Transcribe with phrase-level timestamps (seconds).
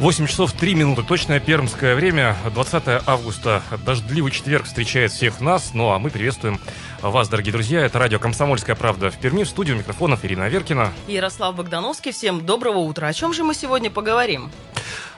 [0.00, 5.90] 8 часов 3 минуты, точное пермское время, 20 августа, дождливый четверг встречает всех нас, ну
[5.90, 6.60] а мы приветствуем
[7.02, 7.80] вас, дорогие друзья.
[7.80, 10.92] Это радио «Комсомольская правда» в Перми, в студию микрофонов Ирина Аверкина.
[11.08, 12.12] Ярослав Богдановский.
[12.12, 13.08] Всем доброго утра.
[13.08, 14.52] О чем же мы сегодня поговорим?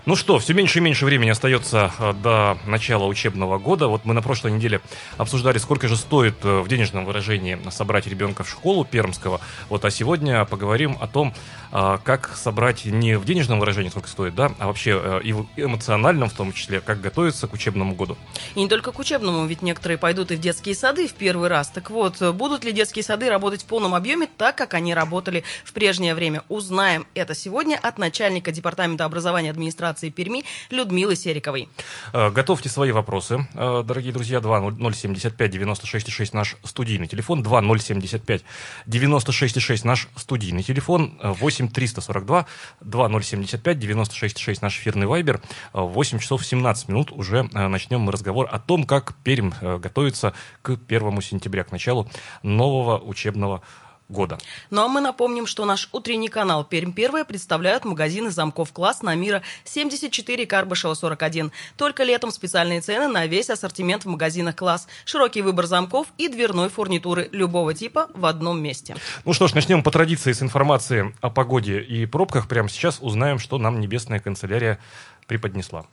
[0.06, 3.86] Ну что, все меньше и меньше времени остается э, до начала учебного года.
[3.86, 4.80] Вот мы на прошлой неделе
[5.18, 9.42] обсуждали, сколько же стоит э, в денежном выражении собрать ребенка в школу пермского.
[9.68, 11.34] Вот, а сегодня поговорим о том,
[11.70, 16.30] э, как собрать не в денежном выражении, сколько стоит, да, а вообще и в эмоциональном
[16.30, 18.16] в том числе, как готовиться к учебному году.
[18.54, 21.68] И не только к учебному, ведь некоторые пойдут и в детские сады в первый раз.
[21.68, 25.74] Так вот, будут ли детские сады работать в полном объеме так, как они работали в
[25.74, 26.42] прежнее время?
[26.48, 31.69] Узнаем это сегодня от начальника Департамента образования администрации администрации Перми Людмилы Сериковой.
[32.13, 34.41] Э, готовьте свои вопросы, э, дорогие друзья.
[34.41, 37.43] 2075 96 6 наш студийный телефон.
[37.43, 38.45] 2075
[38.87, 41.18] 96 наш студийный телефон.
[41.23, 42.46] 8 342
[42.80, 45.41] 2075 96 6 наш эфирный вайбер.
[45.73, 50.79] 8 часов 17 минут уже э, начнем мы разговор о том, как Пермь готовится к
[50.88, 52.09] 1 сентября, к началу
[52.43, 54.38] нового учебного года года.
[54.70, 59.14] Ну а мы напомним, что наш утренний канал «Пермь первая» представляют магазины замков класс на
[59.14, 61.52] Мира 74 Карбышева 41.
[61.76, 64.86] Только летом специальные цены на весь ассортимент в магазинах класс.
[65.04, 68.97] Широкий выбор замков и дверной фурнитуры любого типа в одном месте.
[69.25, 72.48] Ну что ж, начнем по традиции с информации о погоде и пробках.
[72.48, 74.78] Прямо сейчас узнаем, что нам небесная канцелярия
[75.26, 75.86] преподнесла.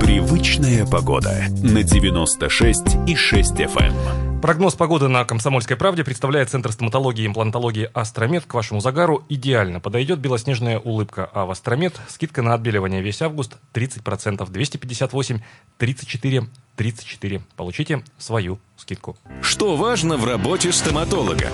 [0.00, 4.29] Привычная погода на 96 и 6 FM.
[4.42, 8.46] Прогноз погоды на «Комсомольской правде» представляет Центр стоматологии и имплантологии «Астромед».
[8.46, 13.58] К вашему загару идеально подойдет белоснежная улыбка, а в «Астромед» скидка на отбеливание весь август
[13.74, 15.40] 30%, 258,
[15.76, 17.42] 34, 34.
[17.54, 19.18] Получите свою скидку.
[19.42, 21.50] Что важно в работе стоматолога?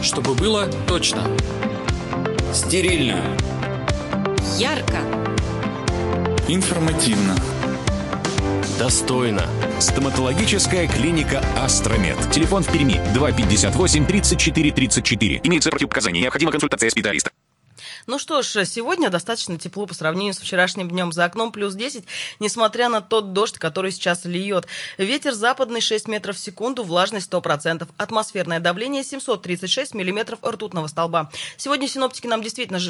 [0.00, 1.26] Чтобы было точно.
[2.52, 3.20] Стерильно.
[4.58, 4.98] Ярко.
[6.46, 7.34] Информативно.
[8.78, 9.44] Достойно.
[9.80, 12.16] Стоматологическая клиника «Астромед».
[12.30, 15.40] Телефон в Перми 258 34 34.
[15.42, 16.22] Имеется противопоказания.
[16.22, 17.30] Необходима консультация специалиста.
[18.08, 21.12] Ну что ж, сегодня достаточно тепло по сравнению с вчерашним днем.
[21.12, 22.04] За окном плюс 10,
[22.40, 24.66] несмотря на тот дождь, который сейчас льет.
[24.96, 27.86] Ветер западный 6 метров в секунду, влажность 100%.
[27.98, 31.30] Атмосферное давление 736 миллиметров ртутного столба.
[31.58, 32.80] Сегодня синоптики нам действительно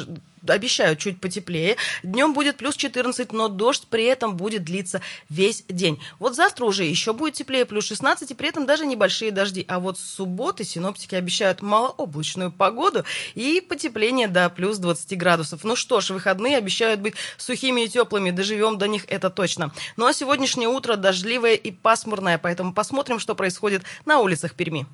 [0.47, 1.75] обещают чуть потеплее.
[2.01, 6.01] Днем будет плюс 14, но дождь при этом будет длиться весь день.
[6.19, 9.65] Вот завтра уже еще будет теплее, плюс 16, и при этом даже небольшие дожди.
[9.67, 13.03] А вот с субботы синоптики обещают малооблачную погоду
[13.35, 15.63] и потепление до плюс 20 15 градусов.
[15.63, 19.71] Ну что ж, выходные обещают быть сухими и теплыми, доживем до них, это точно.
[19.97, 24.85] Ну а сегодняшнее утро дождливое и пасмурное, поэтому посмотрим, что происходит на улицах Перми.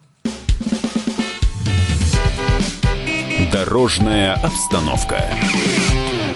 [3.52, 5.24] Дорожная обстановка.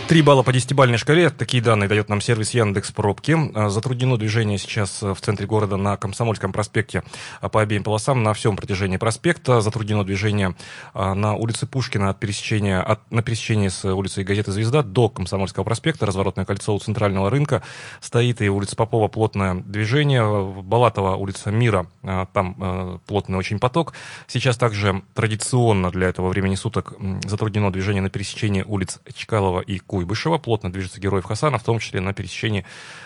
[0.09, 1.30] Три балла по десятибальной шкале.
[1.30, 3.38] Такие данные дает нам сервис Яндекс Пробки.
[3.53, 7.03] А, затруднено движение сейчас в центре города на Комсомольском проспекте
[7.42, 9.62] а, по обеим полосам на всем протяжении проспекта.
[9.62, 10.56] Затруднено движение
[10.96, 15.64] а, на улице Пушкина от пересечения, от, на пересечении с улицей Газеты «Звезда» до Комсомольского
[15.64, 16.08] проспекта.
[16.08, 17.62] Разворотное кольцо у центрального рынка
[18.02, 20.24] стоит и улица Попова плотное движение.
[20.64, 21.86] Балатова улица Мира,
[22.34, 23.94] там плотный очень поток.
[24.26, 26.96] Сейчас также традиционно для этого времени суток
[27.28, 30.38] затруднено движение на пересечении улиц Чкалова и Ку Куйбышева.
[30.38, 32.66] Плотно движется Героев Хасана, в том числе на пересечении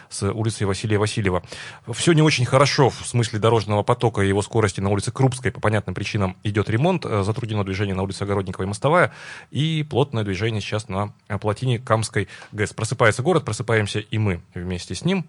[0.09, 1.43] с улицей Василия Васильева.
[1.91, 5.51] Все не очень хорошо в смысле дорожного потока и его скорости на улице Крупской.
[5.51, 7.03] По понятным причинам идет ремонт.
[7.05, 9.11] Э, затруднено движение на улице Огородникова и Мостовая.
[9.49, 12.73] И плотное движение сейчас на плотине Камской ГЭС.
[12.73, 15.25] Просыпается город, просыпаемся и мы вместе с ним.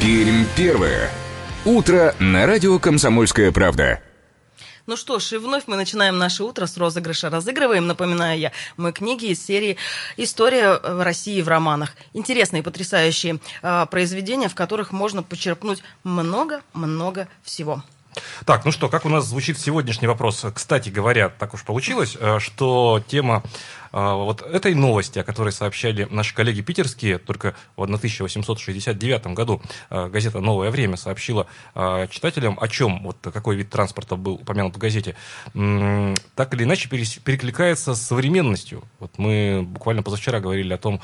[0.00, 1.08] Пермь первое.
[1.64, 4.00] Утро на радио «Комсомольская правда».
[4.86, 7.28] Ну что ж, и вновь мы начинаем наше утро с розыгрыша.
[7.28, 9.78] Разыгрываем, напоминаю я, мы книги из серии
[10.16, 11.96] «История России в романах».
[12.12, 17.82] Интересные, потрясающие э, произведения, в которых можно почерпнуть много-много всего.
[18.44, 20.44] Так, ну что, как у нас звучит сегодняшний вопрос?
[20.54, 23.42] Кстати говоря, так уж получилось, э, что тема
[23.96, 30.40] вот этой новости, о которой сообщали наши коллеги питерские, только в 1869 году а, газета
[30.40, 35.16] «Новое время» сообщила а, читателям, о чем, вот какой вид транспорта был упомянут в газете,
[35.52, 38.84] так или иначе перекликается с современностью.
[38.98, 41.00] Вот мы буквально позавчера говорили о том,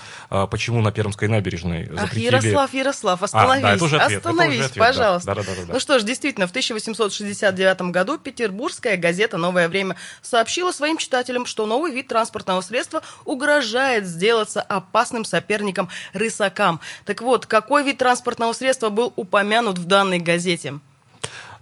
[0.50, 2.34] почему на Пермской набережной запретили...
[2.34, 5.26] Ах, Ярослав, Ярослав, остановись, а, да, это уже ответ, остановись, это уже ответ, пожалуйста.
[5.26, 5.34] Да.
[5.34, 5.72] Да, да, да, да.
[5.72, 11.64] Ну что ж, действительно, в 1869 году петербургская газета «Новое время» сообщила своим читателям, что
[11.66, 12.81] новый вид транспортного средства
[13.24, 16.80] угрожает сделаться опасным соперником рысакам.
[17.04, 20.74] Так вот, какой вид транспортного средства был упомянут в данной газете?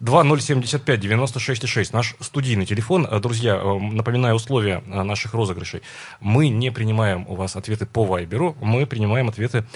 [0.00, 3.06] 2075-96-6, наш студийный телефон.
[3.10, 5.82] Э, друзья, э, напоминаю условия э, наших розыгрышей.
[6.20, 9.66] Мы не принимаем у вас ответы по Вайберу, мы принимаем ответы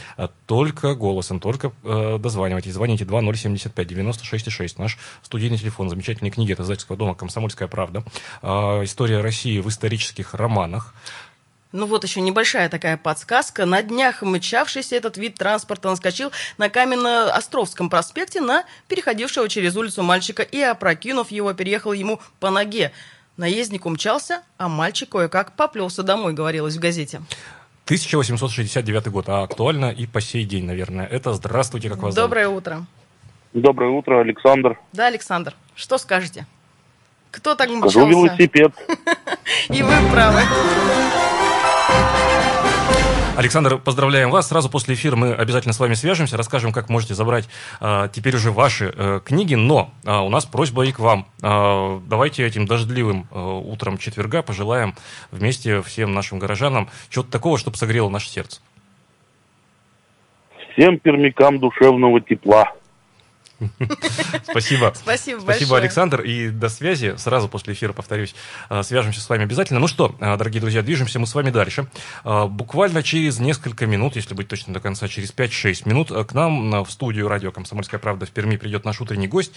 [0.46, 2.72] только голосом, только дозванивайтесь.
[2.72, 5.90] Звоните 2075-96-6, наш студийный телефон.
[5.90, 8.04] Замечательные книги от издательского дома «Комсомольская правда».
[8.42, 10.94] История России в исторических романах.
[11.74, 13.66] Ну вот еще небольшая такая подсказка.
[13.66, 20.44] На днях мчавшийся этот вид транспорта наскочил на Каменно-Островском проспекте на переходившего через улицу мальчика
[20.44, 22.92] и, опрокинув его, переехал ему по ноге.
[23.36, 27.22] Наездник умчался, а мальчик кое-как поплелся домой, говорилось в газете.
[27.86, 31.06] 1869 год, а актуально и по сей день, наверное.
[31.06, 32.58] Это «Здравствуйте, как вас Доброе зовут?
[32.58, 32.86] утро.
[33.52, 34.78] Доброе утро, Александр.
[34.92, 35.54] Да, Александр.
[35.74, 36.46] Что скажете?
[37.32, 37.90] Кто так мчался?
[37.90, 38.72] Скажу велосипед.
[39.70, 40.40] И вы правы.
[43.36, 44.48] Александр, поздравляем вас.
[44.48, 47.48] Сразу после эфира мы обязательно с вами свяжемся, расскажем, как можете забрать
[47.80, 49.56] а, теперь уже ваши а, книги.
[49.56, 51.26] Но а, у нас просьба и к вам.
[51.42, 54.94] А, давайте этим дождливым а, утром четверга пожелаем
[55.32, 58.60] вместе всем нашим горожанам чего-то такого, чтобы согрело наше сердце.
[60.72, 62.72] Всем пермякам душевного тепла.
[64.50, 64.92] Спасибо.
[64.94, 66.20] Спасибо Спасибо, Александр.
[66.22, 67.14] И до связи.
[67.16, 68.34] Сразу после эфира, повторюсь,
[68.68, 69.80] а, свяжемся с вами обязательно.
[69.80, 71.86] Ну что, а, дорогие друзья, движемся мы с вами дальше.
[72.24, 76.84] А, буквально через несколько минут, если быть точно до конца, через 5-6 минут, к нам
[76.84, 79.52] в студию радио «Комсомольская правда» в Перми придет наш утренний гость,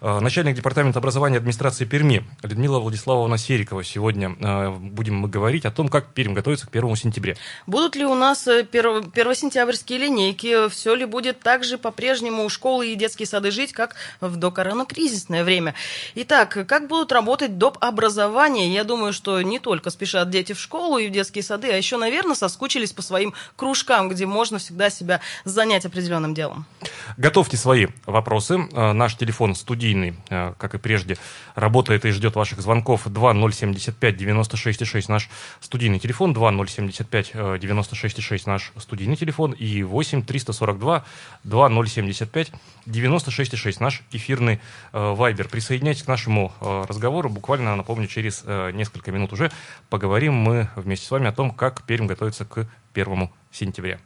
[0.00, 3.84] начальник департамента образования администрации Перми Людмила Владиславовна Серикова.
[3.84, 4.30] Сегодня
[4.70, 7.36] будем мы говорить о том, как Пермь готовится к 1 сентября.
[7.66, 10.68] Будут ли у нас 1 э, сентябрьские линейки?
[10.68, 15.44] Все ли будет так же по-прежнему школы и детские сады сады жить, как в докоронакризисное
[15.44, 15.74] время.
[16.14, 17.76] Итак, как будут работать доп.
[17.80, 18.72] образования?
[18.72, 21.96] Я думаю, что не только спешат дети в школу и в детские сады, а еще,
[21.96, 26.64] наверное, соскучились по своим кружкам, где можно всегда себя занять определенным делом.
[27.18, 28.58] Готовьте свои вопросы.
[28.72, 31.16] Э, наш телефон студийный, э, как и прежде,
[31.54, 35.28] работает и ждет ваших звонков 2075 96 наш
[35.60, 41.04] студийный телефон, 2075 96 наш студийный телефон и 8 342
[41.44, 42.52] 2075 96
[42.90, 44.60] 96,6, наш эфирный
[44.92, 45.48] э, вайбер.
[45.48, 47.28] Присоединяйтесь к нашему э, разговору.
[47.28, 49.50] Буквально, напомню, через э, несколько минут уже
[49.88, 53.98] поговорим мы вместе с вами о том, как Пермь готовится к 1 сентября.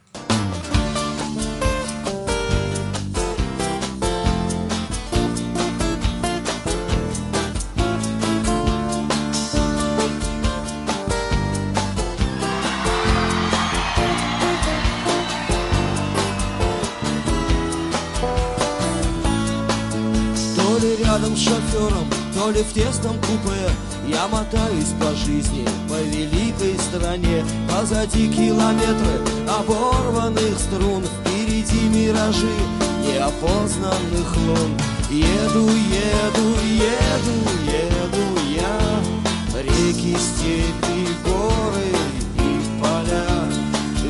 [22.51, 23.69] Ли в тесном купе
[24.07, 27.45] Я мотаюсь по жизни, по великой стране.
[27.69, 32.55] Позади километры оборванных струн Впереди миражи
[33.03, 34.77] неопознанных лун.
[35.09, 38.25] Еду, еду, еду, еду
[38.55, 41.95] я Реки, степи, горы
[42.35, 43.25] и поля.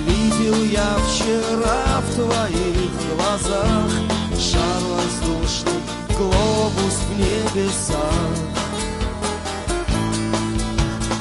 [0.08, 3.92] Видел я вчера в твоих глазах
[4.38, 5.65] Шар воздушный
[6.18, 8.56] глобус в небесах.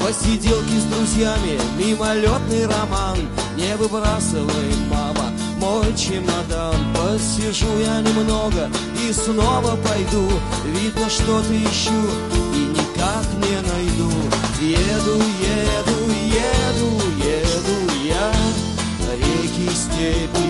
[0.00, 3.16] Посиделки с друзьями, мимолетный роман.
[3.56, 6.76] Не выбрасывай, мама, мой чемодан.
[6.94, 8.70] Посижу я немного
[9.02, 10.28] и снова пойду.
[10.66, 12.02] Видно, что-то ищу
[12.54, 14.10] и никак не найду.
[14.60, 18.32] Еду, еду, еду, еду я.
[19.14, 20.43] Реки, степи,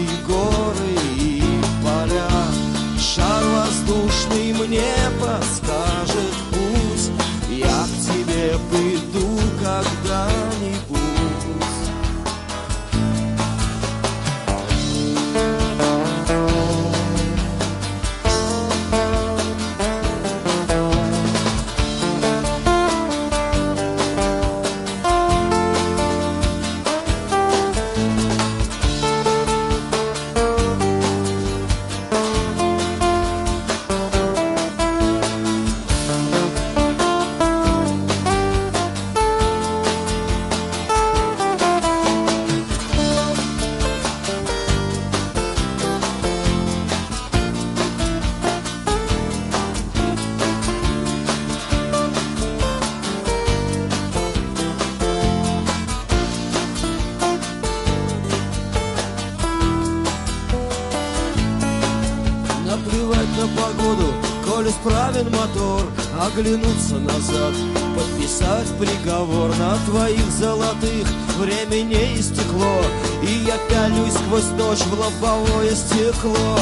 [63.85, 64.13] на погоду,
[64.47, 65.83] коль исправен мотор,
[66.21, 67.55] оглянуться назад,
[67.97, 71.07] подписать приговор на твоих золотых
[71.39, 72.83] время не истекло,
[73.23, 76.59] и я пялюсь сквозь ночь в лобовое стекло.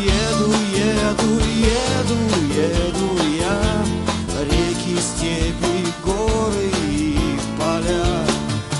[0.00, 2.18] Еду, еду, еду,
[2.54, 8.24] еду я, реки, степи, горы и поля.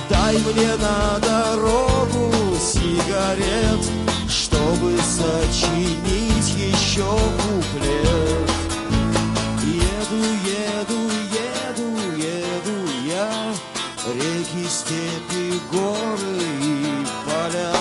[0.09, 3.81] Дай мне на дорогу сигарет,
[4.71, 8.51] чтобы сочинить еще куплет.
[9.65, 11.01] Еду, еду,
[11.33, 13.29] еду, еду я,
[14.15, 17.75] реки, степи, горы и поля.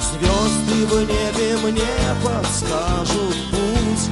[0.00, 4.04] Звезды в небе мне подскажут путь,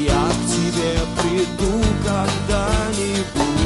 [0.00, 3.65] я к тебе приду когда-нибудь.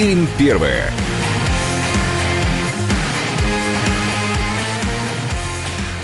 [0.00, 0.90] Пермь первая.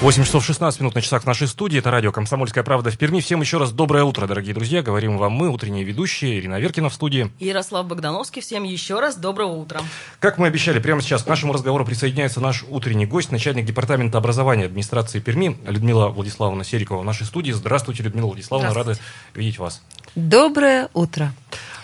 [0.03, 1.79] Восемь часов 16 минут на часах в нашей студии.
[1.79, 3.21] Это радио «Комсомольская правда» в Перми.
[3.21, 4.83] Всем еще раз доброе утро, дорогие друзья.
[4.83, 6.39] Говорим вам мы, утренние ведущие.
[6.39, 7.31] Ирина Веркина в студии.
[7.39, 9.81] Ярослав Богдановский, всем еще раз доброго утра.
[10.21, 14.67] Как мы обещали, прямо сейчас к нашему разговору присоединяется наш утренний гость, начальник департамента образования
[14.67, 17.53] администрации Перми Людмила Владиславовна Серикова в нашей студии.
[17.53, 18.97] Здравствуйте, Людмила Владиславовна, рады
[19.35, 19.81] видеть вас.
[20.15, 21.33] Доброе утро.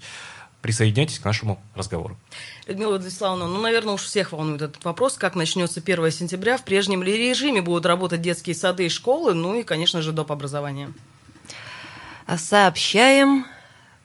[0.62, 2.16] Присоединяйтесь к нашему разговору.
[2.66, 7.02] Людмила Владиславовна, ну, наверное, уж всех волнует этот вопрос, как начнется 1 сентября, в прежнем
[7.02, 10.30] ли режиме будут работать детские сады и школы, ну и, конечно же, доп.
[10.30, 10.92] образование.
[12.26, 13.46] А Сообщаем,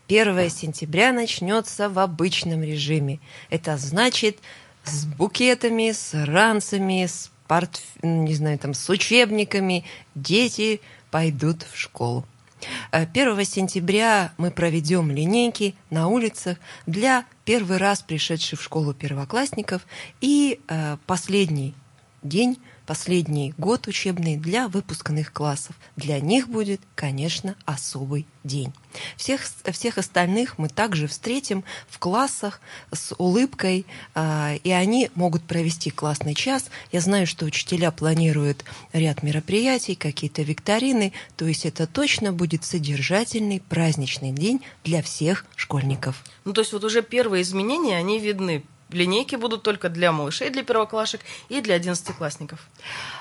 [0.07, 3.19] 1 сентября начнется в обычном режиме.
[3.49, 4.39] Это значит
[4.83, 7.81] с букетами, с ранцами, с портф...
[8.03, 9.83] не знаю, там, с учебниками
[10.13, 12.25] дети пойдут в школу.
[12.91, 19.85] Э, 1 сентября мы проведем линейки на улицах для первый раз пришедших в школу первоклассников
[20.21, 21.73] и э, последний
[22.21, 25.75] день, последний год учебный для выпускных классов.
[25.95, 28.73] Для них будет, конечно, особый день.
[29.17, 32.61] Всех, всех остальных мы также встретим в классах
[32.91, 36.65] с улыбкой, а, и они могут провести классный час.
[36.91, 38.63] Я знаю, что учителя планируют
[38.93, 46.23] ряд мероприятий, какие-то викторины, то есть это точно будет содержательный праздничный день для всех школьников.
[46.45, 48.63] Ну, то есть вот уже первые изменения, они видны.
[48.95, 52.65] Линейки будут только для малышей, для первоклашек и для одиннадцатиклассников.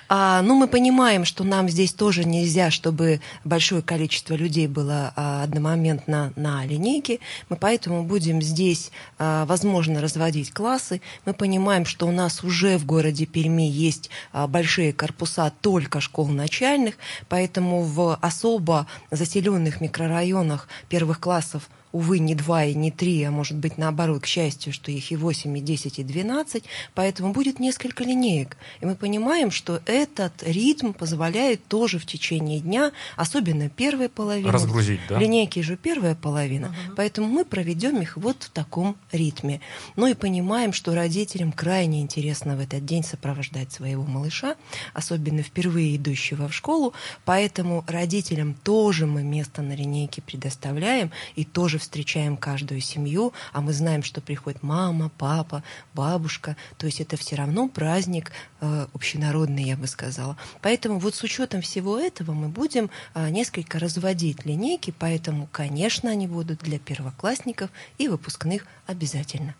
[0.09, 5.43] А, ну, мы понимаем, что нам здесь тоже нельзя, чтобы большое количество людей было а,
[5.43, 7.19] одномоментно на линейке.
[7.49, 11.00] Мы поэтому будем здесь, а, возможно, разводить классы.
[11.25, 16.28] Мы понимаем, что у нас уже в городе Перми есть а, большие корпуса только школ
[16.28, 16.95] начальных,
[17.28, 23.57] поэтому в особо заселенных микрорайонах первых классов увы, не два и не три, а может
[23.57, 28.03] быть наоборот, к счастью, что их и 8, и 10, и 12, поэтому будет несколько
[28.03, 28.57] линеек.
[28.81, 34.51] И мы понимаем, что этот ритм позволяет тоже в течение дня, особенно первая половина.
[34.51, 35.21] Разгрузить, да?
[35.21, 36.95] Линейки же первая половина, Ага.
[36.97, 39.61] поэтому мы проведем их вот в таком ритме.
[39.95, 44.57] Ну и понимаем, что родителям крайне интересно в этот день сопровождать своего малыша,
[44.95, 46.93] особенно впервые идущего в школу,
[47.25, 53.73] поэтому родителям тоже мы место на линейке предоставляем и тоже встречаем каждую семью, а мы
[53.73, 55.62] знаем, что приходит мама, папа,
[55.95, 60.37] бабушка, то есть это все равно праздник э, общенародный, я бы сказала.
[60.61, 66.26] Поэтому вот с учетом всего этого мы будем э, несколько разводить линейки, поэтому, конечно, они
[66.26, 69.55] будут для первоклассников и выпускных обязательно.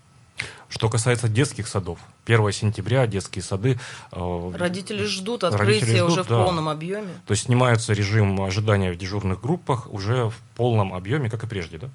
[0.69, 3.79] Что касается детских садов, 1 сентября детские сады...
[4.11, 6.45] э, Родители ждут Родители открытия ждут, уже в да.
[6.45, 7.09] полном объеме.
[7.27, 11.79] То есть снимается режим ожидания в дежурных группах уже в полном объеме, как и прежде,
[11.79, 11.91] да?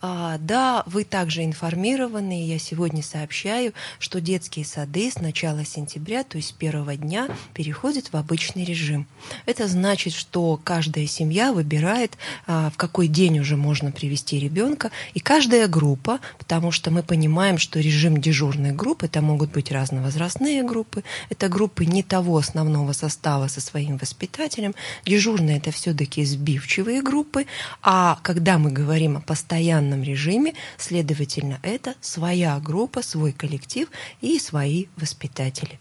[0.00, 2.46] А, да, вы также информированы.
[2.46, 8.12] Я сегодня сообщаю, что детские сады с начала сентября, то есть с первого дня, переходят
[8.12, 9.08] в обычный режим.
[9.44, 15.20] Это значит, что каждая семья выбирает, а, в какой день уже можно привести ребенка, и
[15.20, 21.02] каждая группа, потому что мы понимаем, что режим дежурной группы, это могут быть разновозрастные группы,
[21.28, 24.76] это группы не того основного состава со своим воспитателем.
[25.04, 27.46] Дежурные это все-таки сбивчивые группы,
[27.82, 33.88] а когда мы говорим о постоянном дистанционном режиме, следовательно, это своя группа, свой коллектив
[34.20, 35.78] и свои воспитатели.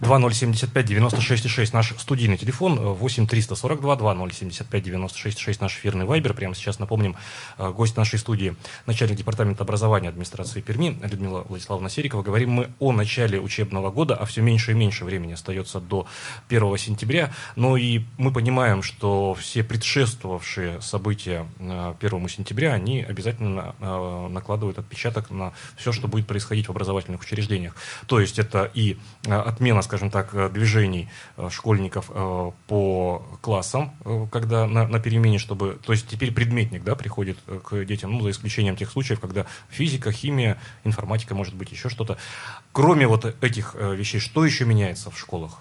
[0.00, 6.34] 2075-96-6 наш студийный телефон, 8-342-2075-96-6 наш эфирный вайбер.
[6.34, 7.16] Прямо сейчас напомним,
[7.58, 8.54] э, гость нашей студии,
[8.86, 12.22] начальник департамента образования администрации Перми Людмила Владиславовна Серикова.
[12.22, 16.06] Говорим мы о начале учебного года, а все меньше и меньше времени остается до
[16.48, 17.32] 1 сентября.
[17.56, 24.78] Но и мы понимаем, что все предшествовавшие события 1 э, сентября, они обязательно э, накладывают
[24.78, 27.74] отпечаток на все, что будет происходить в образовательных учреждениях.
[28.06, 33.92] То есть это и отмена, скажем так, э, движений э, школьников э, по классам,
[34.30, 35.78] когда на, на перемене, чтобы...
[35.86, 40.12] То есть теперь предметник, да, приходит к детям, ну, за исключением тех случаев, когда физика,
[40.12, 42.18] химия, информатика, может быть, еще что-то.
[42.72, 45.58] Кроме вот этих вещей, что еще меняется в школах?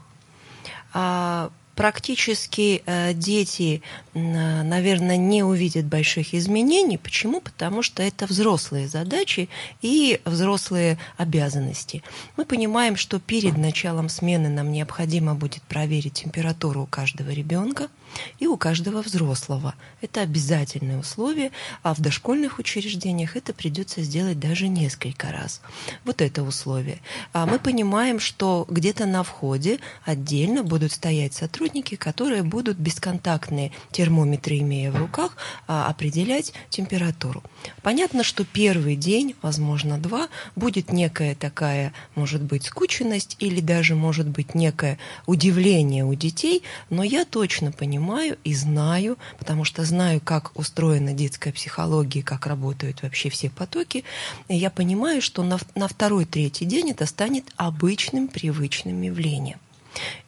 [0.93, 3.83] А, практически э, дети,
[4.15, 6.97] наверное, не увидят больших изменений.
[6.97, 7.39] Почему?
[7.39, 9.47] Потому что это взрослые задачи
[9.83, 12.01] и взрослые обязанности.
[12.35, 17.89] Мы понимаем, что перед началом смены нам необходимо будет проверить температуру у каждого ребенка
[18.39, 19.75] и у каждого взрослого.
[20.01, 21.51] Это обязательное условие,
[21.83, 25.61] а в дошкольных учреждениях это придется сделать даже несколько раз.
[26.05, 26.99] Вот это условие.
[27.33, 34.59] А мы понимаем, что где-то на входе отдельно будут стоять сотрудники, которые будут бесконтактные термометры,
[34.59, 37.43] имея в руках, а, определять температуру.
[37.81, 44.27] Понятно, что первый день, возможно, два, будет некая такая, может быть, скученность или даже, может
[44.27, 50.21] быть, некое удивление у детей, но я точно понимаю, понимаю и знаю, потому что знаю,
[50.23, 54.05] как устроена детская психология, как работают вообще все потоки,
[54.47, 59.59] я понимаю, что на, на второй, третий день это станет обычным, привычным явлением.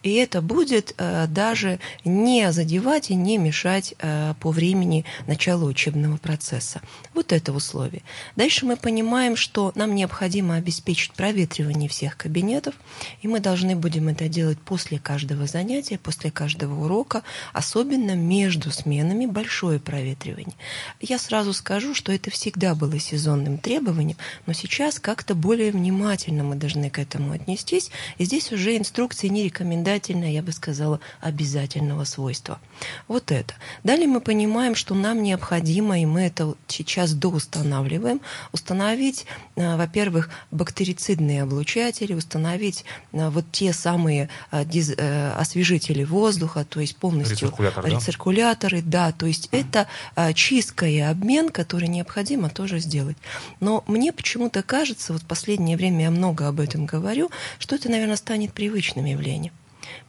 [0.02, 6.16] И это будет э, даже не задевать и не мешать э, по времени начала учебного
[6.16, 6.80] процесса.
[7.14, 8.02] Вот это условие.
[8.36, 12.74] Дальше мы понимаем, что нам необходимо обеспечить проветривание всех кабинетов,
[13.22, 19.26] и мы должны будем это делать после каждого занятия, после каждого урока, особенно между сменами
[19.26, 20.56] большое проветривание.
[21.00, 26.56] Я сразу скажу, что это всегда было сезонным требованием, но сейчас как-то более внимательно мы
[26.56, 32.04] должны к этому отнестись, и здесь уже инструкции не рекомендуются рекомендательное, я бы сказала, обязательного
[32.04, 32.58] свойства.
[33.08, 33.54] Вот это.
[33.84, 38.20] Далее мы понимаем, что нам необходимо, и мы это сейчас доустанавливаем,
[38.52, 46.96] установить, э, во-первых, бактерицидные облучатели, установить э, вот те самые э, освежители воздуха, то есть
[46.96, 49.86] полностью Рециркулятор, рециркуляторы, да, да то есть mm это
[50.34, 53.16] чистка и обмен, который необходимо тоже сделать.
[53.60, 57.90] Но мне почему-то кажется, вот в последнее время я много об этом говорю, что это,
[57.90, 59.49] наверное, станет привычным явлением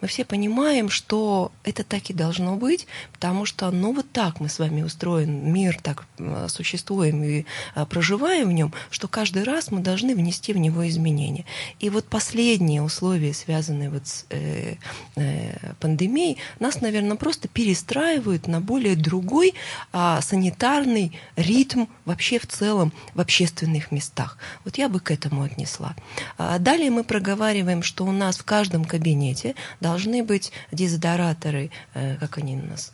[0.02, 4.50] мы все понимаем, что это так и должно быть, потому что, ну, вот так мы
[4.50, 9.72] с вами устроен, мир так э, существуем и э, проживаем в нем, что каждый раз
[9.72, 11.46] мы должны внести в него изменения.
[11.80, 14.76] И вот последние условия, связанные вот с э,
[15.15, 19.54] э, пандемией, нас, наверное, просто перестраивают на более другой
[19.94, 24.38] э, санитарный ритм вообще в целом в общественных местах.
[24.65, 25.96] Вот я бы к этому отнесла.
[26.38, 32.38] А далее мы проговариваем, что у нас в каждом кабинете должны быть дезодораторы, э, как
[32.38, 32.91] они у нас,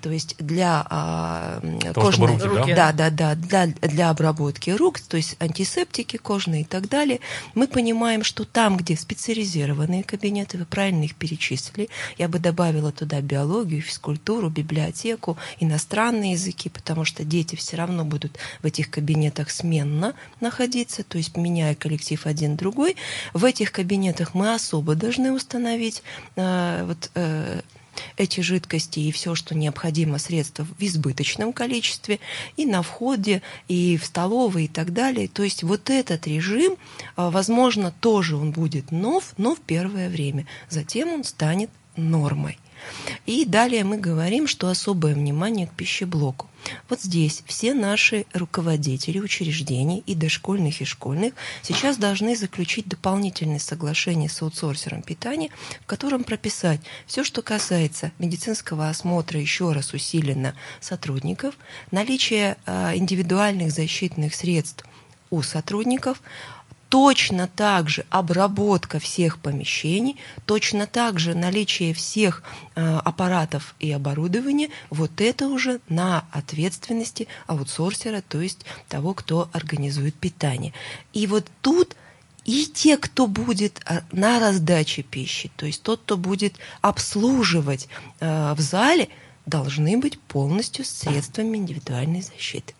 [0.00, 1.60] то есть для а,
[1.94, 6.62] То, кожной, руки, руки, да, да, да, для, для обработки рук, то есть антисептики кожные
[6.62, 7.20] и так далее.
[7.54, 13.20] Мы понимаем, что там, где специализированные кабинеты, вы правильно их перечислили, я бы добавила туда
[13.20, 20.14] биологию, физкультуру, библиотеку, иностранные языки, потому что дети все равно будут в этих кабинетах сменно
[20.40, 22.96] находиться, то есть меняя коллектив один другой.
[23.32, 26.02] В этих кабинетах мы особо должны установить
[26.34, 27.60] э, вот, э,
[28.16, 32.20] эти жидкости и все, что необходимо, средства в избыточном количестве,
[32.56, 35.28] и на входе, и в столовой, и так далее.
[35.28, 36.76] То есть вот этот режим, э,
[37.16, 40.46] возможно, тоже он будет нов, но в первое время.
[40.68, 42.58] Затем он станет нормой.
[43.26, 46.48] И далее мы говорим, что особое внимание к пищеблоку.
[46.88, 54.28] Вот здесь все наши руководители учреждений и дошкольных, и школьных сейчас должны заключить дополнительное соглашение
[54.28, 61.54] с аутсорсером питания, в котором прописать все, что касается медицинского осмотра, еще раз усиленно сотрудников,
[61.90, 64.84] наличие а, индивидуальных защитных средств
[65.30, 66.22] у сотрудников,
[66.88, 72.42] точно так же обработка всех помещений, точно так же наличие всех
[72.74, 80.14] э, аппаратов и оборудования, вот это уже на ответственности аутсорсера, то есть того, кто организует
[80.14, 80.72] питание.
[81.12, 81.96] И вот тут
[82.44, 87.88] и те, кто будет э, на раздаче пищи, то есть тот, кто будет обслуживать
[88.20, 89.08] э, в зале,
[89.44, 92.74] должны быть полностью средствами индивидуальной защиты.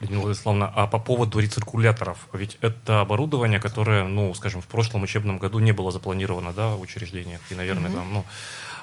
[0.00, 5.38] Людмила Владиславовна, а по поводу рециркуляторов, ведь это оборудование, которое, ну, скажем, в прошлом учебном
[5.38, 8.24] году не было запланировано, да, в учреждениях, и, наверное, там, ну,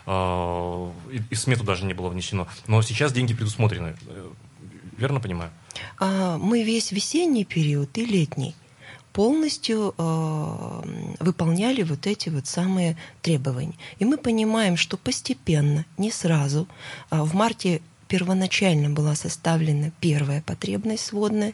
[0.05, 2.47] а, и, и в смету даже не было внесено.
[2.67, 3.95] Но сейчас деньги предусмотрены.
[4.07, 4.29] Э,
[4.97, 5.51] Верно понимаю?
[5.99, 8.55] А, Мы весь весенний период и летний
[9.11, 10.81] полностью э,
[11.21, 13.75] выполняли вот эти вот самые требования.
[13.97, 16.67] И мы понимаем, что постепенно, не сразу,
[17.09, 21.53] а в марте первоначально была составлена первая потребность сводная,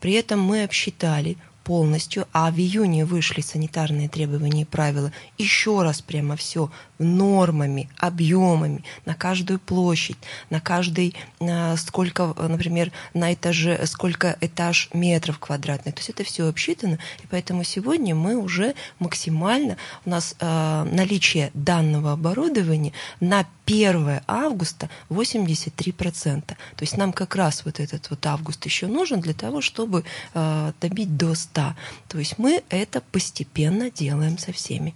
[0.00, 6.02] при этом мы обсчитали полностью, а в июне вышли санитарные требования и правила, еще раз
[6.02, 10.18] прямо все нормами, объемами на каждую площадь,
[10.50, 15.94] на каждый, э, сколько, э, например, на этаже, сколько этаж метров квадратных.
[15.94, 21.50] То есть это все обсчитано, и поэтому сегодня мы уже максимально, у нас э, наличие
[21.54, 26.42] данного оборудования на 1 августа 83%.
[26.42, 30.72] То есть нам как раз вот этот вот август еще нужен для того, чтобы э,
[30.80, 31.74] добить до 100.
[32.08, 34.94] То есть мы это постепенно делаем со всеми.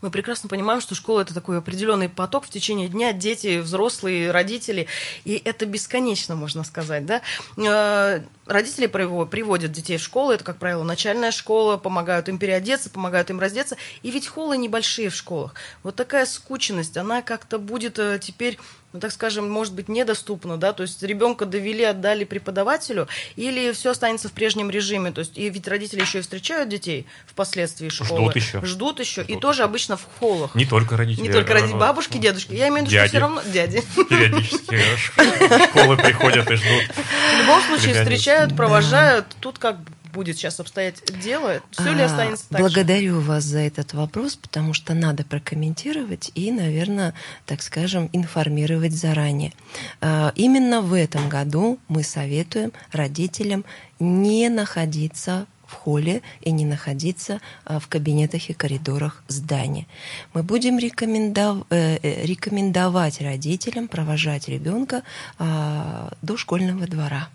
[0.00, 4.86] Мы прекрасно понимаем, что школа это такой определенный поток в течение дня, дети, взрослые, родители,
[5.24, 7.22] и это бесконечно, можно сказать, да.
[7.56, 13.28] Э, Родители приводят детей в школу, это, как правило, начальная школа, помогают им переодеться, помогают
[13.28, 15.54] им раздеться, и ведь холлы небольшие в школах.
[15.82, 18.58] Вот такая скученность, она как-то будет э, теперь
[18.96, 23.90] ну, так скажем, может быть, недоступно, да, то есть ребенка довели, отдали преподавателю, или все
[23.90, 28.22] останется в прежнем режиме, то есть и ведь родители еще и встречают детей впоследствии школы.
[28.22, 28.64] Ждут еще.
[28.64, 30.54] Ждут еще, Ждут и тоже обычно в холлах.
[30.54, 31.26] Не только родители.
[31.26, 33.82] Не только а, родители, бабушки, дедушки, я имею в виду, что все равно дяди.
[34.08, 36.82] Периодически ш- школы приходят и ждут.
[36.94, 39.76] В любом случае встречают, провожают, тут как
[40.16, 42.64] будет сейчас обстоять дело, все ли А, останется так же?
[42.64, 47.12] Благодарю вас за этот вопрос, потому что надо прокомментировать и, наверное,
[47.44, 49.52] так скажем, информировать заранее.
[50.00, 53.64] А, Именно в этом году мы советуем родителям
[54.00, 59.86] не находиться в холле и не находиться а, в кабинетах и коридорах здания.
[60.32, 65.02] Мы будем рекомендов- э, э, рекомендовать родителям провожать ребенка
[65.38, 67.28] а, до школьного двора.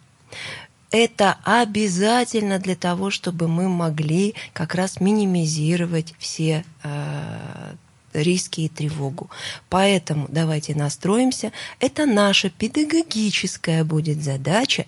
[0.92, 7.74] Это обязательно для того, чтобы мы могли как раз минимизировать все э,
[8.14, 9.30] риски и тревогу.
[9.70, 11.54] Поэтому давайте настроимся.
[11.80, 14.86] Это наша педагогическая будет задача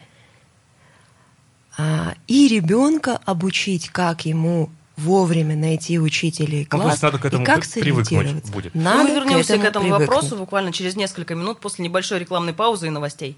[1.77, 7.25] а, и ребенка обучить, как ему вовремя найти учителя и Ну, класс, есть надо к
[7.25, 8.51] этому и как при- привыкнуть сориентироваться.
[8.53, 8.75] будет.
[8.75, 10.09] Ну, Надо мы вернемся к этому, привыкнуть.
[10.09, 13.37] вопросу буквально через несколько минут после небольшой рекламной паузы и новостей.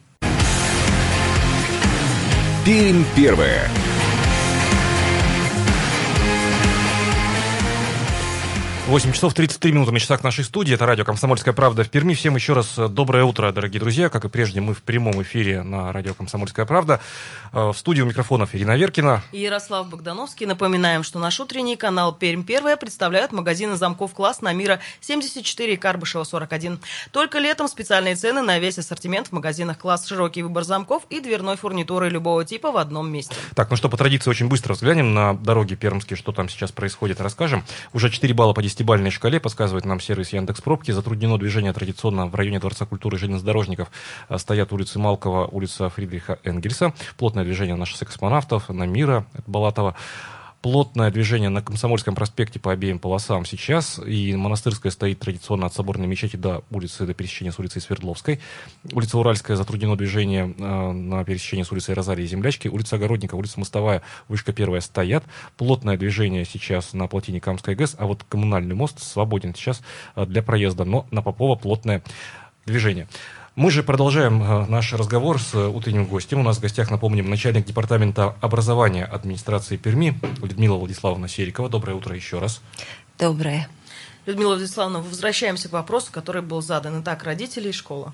[2.65, 3.69] Пермь первая.
[8.88, 10.76] Восемь часов 33 минуты на часах нашей студии.
[10.76, 12.13] Это радио «Комсомольская правда» в Перми.
[12.13, 14.10] Всем еще раз э, доброе утро, дорогие друзья.
[14.10, 17.02] Как и прежде, мы в прямом эфире на радио «Комсомольская правда».
[17.52, 19.24] Э, В студию микрофонов Ирина Веркина.
[19.32, 20.45] И Ярослав Богдановский.
[20.45, 25.78] Напоминаем, что наш утренний канал «Пермь первая» представляют магазины замков класс на Мира 74 и
[25.78, 26.80] Карбышева 41.
[27.10, 31.58] Только летом специальные цены на весь ассортимент в магазинах класс, широкий выбор замков и дверной
[31.58, 33.36] фурнитуры любого типа в одном месте.
[33.56, 37.19] Так, ну что, по традиции очень быстро взглянем на дороги пермские, что там сейчас происходит,
[37.19, 37.65] расскажем.
[37.91, 40.91] Уже 4 балла по десятибалльной шкале, подсказывает нам сервис Яндекс Пробки.
[40.91, 43.89] Затруднено движение традиционно в районе Дворца культуры железнодорожников.
[44.27, 46.93] э, Стоят улицы Малкова, улица Фридриха Энгельса.
[47.15, 49.95] Плотное движение на шоссе космонавтов, на Мира, Балатова.
[50.65, 54.01] Плотное движение на Комсомольском проспекте по обеим полосам сейчас.
[54.04, 58.39] И Монастырская стоит традиционно от Соборной мечети до улицы, до пересечения с улицей Свердловской.
[58.91, 62.67] Улица Уральская затруднено движение э, на пересечении с улицей Розалии и Землячки.
[62.67, 65.23] Улица Огородника, улица Мостовая, вышка первая стоят.
[65.56, 69.84] Плотное движение сейчас на плотине Камской ГЭС, а вот коммунальный мост свободен сейчас
[70.15, 72.01] э, для проезда, но на Попова плотное
[72.65, 73.08] движение.
[73.55, 76.41] Мы же продолжаем э, наш разговор с э, утренним гостем.
[76.41, 81.69] У нас в гостях, напомним, начальник департамента образования администрации Перми Людмила Владиславовна Серикова.
[81.69, 82.61] Доброе утро еще раз.
[83.17, 83.69] Доброе.
[84.25, 87.01] Людмила Владиславовна, возвращаемся к вопросу, который был задан.
[87.01, 88.13] Итак, родители и школа.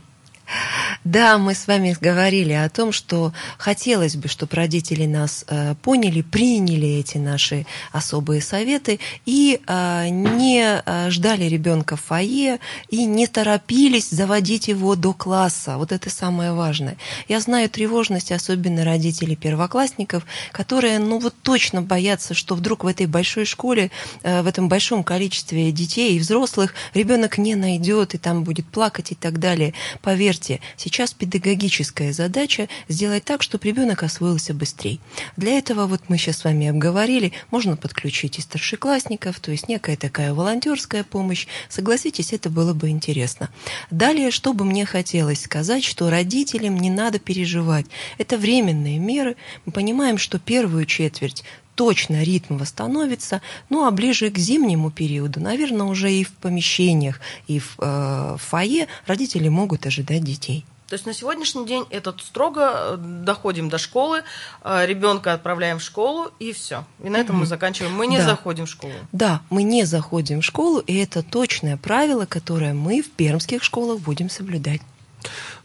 [1.04, 6.22] Да, мы с вами говорили о том, что хотелось бы, чтобы родители нас э, поняли,
[6.22, 12.60] приняли эти наши особые советы и э, не э, ждали ребенка в фойе
[12.90, 15.78] и не торопились заводить его до класса.
[15.78, 16.98] Вот это самое важное.
[17.28, 23.08] Я знаю тревожность, особенно родителей первоклассников, которые, ну вот точно боятся, что вдруг в этой
[23.08, 23.90] большой школе,
[24.24, 29.16] в этом большом количестве детей и взрослых ребенок не найдет и там будет плакать и
[29.16, 29.74] так далее.
[30.02, 30.40] Поверьте,
[30.77, 34.99] сейчас Сейчас педагогическая задача сделать так, чтобы ребенок освоился быстрее.
[35.36, 39.95] Для этого вот мы сейчас с вами обговорили, можно подключить и старшеклассников, то есть некая
[39.95, 41.47] такая волонтерская помощь.
[41.69, 43.49] Согласитесь, это было бы интересно.
[43.89, 47.88] Далее, что бы мне хотелось сказать, что родителям не надо переживать.
[48.19, 49.38] Это временные меры.
[49.65, 51.43] Мы понимаем, что первую четверть
[51.76, 57.60] точно ритм восстановится, ну а ближе к зимнему периоду, наверное, уже и в помещениях, и
[57.60, 60.66] в э, фойе родители могут ожидать детей.
[60.88, 64.24] То есть на сегодняшний день этот строго э, доходим до школы,
[64.62, 66.84] э, ребенка отправляем в школу и все.
[67.02, 67.96] И на этом мы заканчиваем.
[67.96, 68.26] Мы не Да.
[68.26, 68.94] заходим в школу.
[69.14, 74.00] Да, мы не заходим в школу, и это точное правило, которое мы в пермских школах
[74.00, 74.82] будем соблюдать.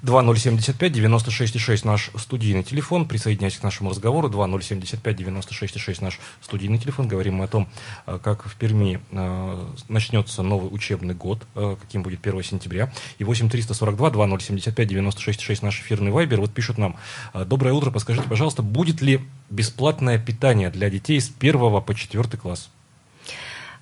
[0.03, 3.07] 2075 96,6 наш студийный телефон.
[3.07, 4.29] Присоединяйтесь к нашему разговору.
[4.29, 7.09] 2075 96,6 наш студийный телефон.
[7.09, 7.69] Говорим мы о том,
[8.07, 12.93] э, как в Перми э, начнется новый учебный год, э, каким будет 1 сентября.
[13.19, 16.41] И 8342 2075 96,6 наш эфирный вайбер.
[16.41, 16.97] Вот пишут нам.
[17.35, 22.71] Доброе утро, подскажите, пожалуйста, будет ли бесплатное питание для детей с 1 по 4 класс?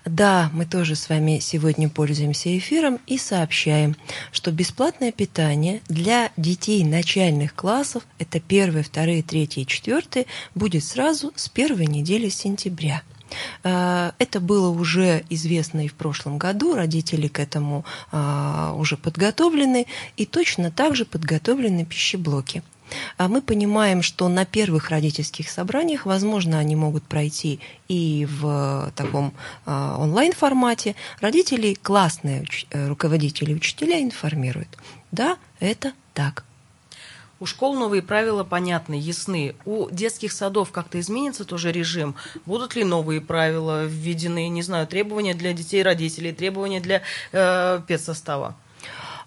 [0.05, 3.97] Да, мы тоже с вами сегодня пользуемся эфиром и сообщаем,
[4.33, 11.49] что бесплатное питание для детей начальных классов, это первые, вторые, третьи четвертые, будет сразу с
[11.49, 13.03] первой недели сентября.
[13.63, 19.87] Э, Это было уже известно и в прошлом году, родители к этому а, уже подготовлены,
[20.19, 22.63] и точно так же подготовлены пищеблоки.
[23.17, 29.33] А Мы понимаем, что на первых родительских собраниях, возможно, они могут пройти и в таком
[29.67, 30.95] а, онлайн-формате.
[31.21, 34.69] Родители, классные э, руководители и учителя информируют.
[35.13, 36.45] Да, это так.
[37.41, 39.55] У школ новые правила понятны, ясны.
[39.65, 42.15] У детских садов как-то изменится тоже режим?
[42.47, 47.03] Будут ли новые правила введены, не знаю, требования для детей родителей, требования для
[47.33, 48.57] э, педсостава?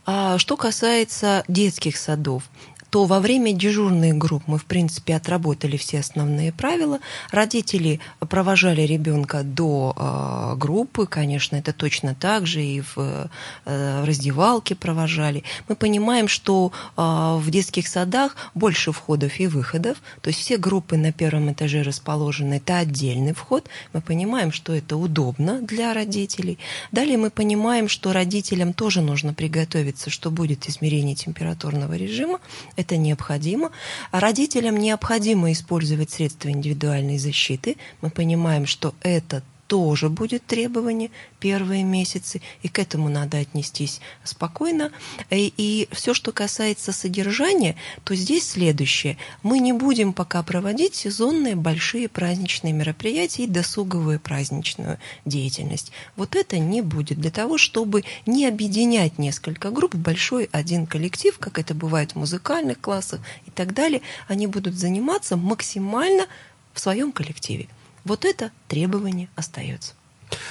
[0.05, 2.43] А что касается детских садов,
[2.89, 6.99] то во время дежурных групп мы, в принципе, отработали все основные правила.
[7.31, 13.29] Родители провожали ребенка до э, группы, конечно, это точно так же, и в
[13.65, 15.43] э, раздевалке провожали.
[15.67, 20.97] Мы понимаем, что э, в детских садах больше входов и выходов, то есть все группы
[20.97, 23.67] на первом этаже расположены, это отдельный вход.
[23.93, 26.57] Мы понимаем, что это удобно для родителей.
[26.91, 32.39] Далее мы понимаем, что родителям тоже нужно приготовиться, что будет измерение температурного режима.
[32.77, 33.71] Это необходимо.
[34.11, 37.75] Родителям необходимо использовать средства индивидуальной защиты.
[38.01, 44.91] Мы понимаем, что это тоже будет требование первые месяцы, и к этому надо отнестись спокойно.
[45.29, 49.17] И, и все, что касается содержания, то здесь следующее.
[49.43, 55.91] Мы не будем пока проводить сезонные большие праздничные мероприятия и досуговую праздничную деятельность.
[56.15, 61.37] Вот это не будет для того, чтобы не объединять несколько групп в большой один коллектив,
[61.37, 64.01] как это бывает в музыкальных классах и так далее.
[64.27, 66.27] Они будут заниматься максимально
[66.73, 67.67] в своем коллективе.
[68.07, 69.93] Вот это требование остается.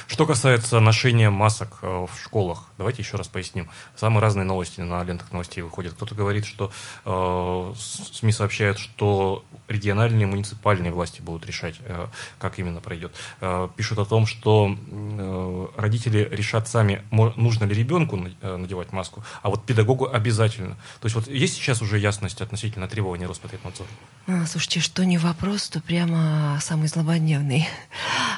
[0.07, 3.69] Что касается ношения масок э, в школах, давайте еще раз поясним.
[3.97, 5.95] Самые разные новости на лентах новостей выходят.
[5.95, 6.71] Кто-то говорит, что
[7.05, 7.75] э,
[8.12, 12.07] СМИ сообщают, что региональные муниципальные власти будут решать, э,
[12.39, 13.12] как именно пройдет.
[13.41, 19.25] Э, пишут о том, что э, родители решат сами, нужно ли ребенку э, надевать маску,
[19.43, 20.77] а вот педагогу обязательно.
[21.01, 23.89] То есть вот есть сейчас уже ясность относительно требований Роспотребнадзора?
[24.29, 27.69] А, Слушайте, что не вопрос, то прямо самый злободневный.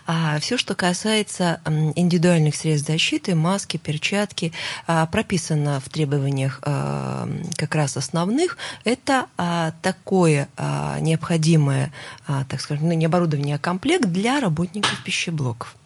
[0.07, 1.28] А все, что касается
[1.65, 4.53] м, индивидуальных средств защиты, маски, перчатки,
[4.87, 8.57] а, прописано в требованиях а, как раз основных.
[8.85, 10.49] Это а, такое
[11.01, 11.93] необходимое,
[12.27, 15.77] так скажем, ну, не оборудование, а комплект для работников пищеблоков.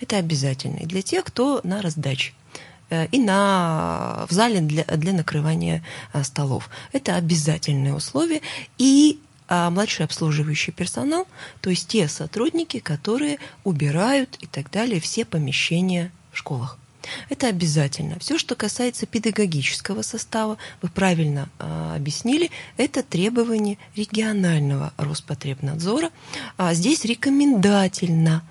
[0.00, 0.78] Это обязательно.
[0.78, 2.32] И для тех, кто на раздаче
[2.90, 5.82] э, и на, в зале для, для накрывания
[6.22, 6.70] столов.
[6.92, 8.40] Это обязательные условия.
[8.78, 11.26] И а, младший обслуживающий персонал,
[11.60, 16.78] то есть те сотрудники, которые убирают и так далее все помещения в школах.
[17.28, 18.18] Это обязательно.
[18.18, 26.10] Все, что касается педагогического состава, вы правильно а, объяснили, это требование регионального Роспотребнадзора.
[26.56, 28.42] А, здесь рекомендательно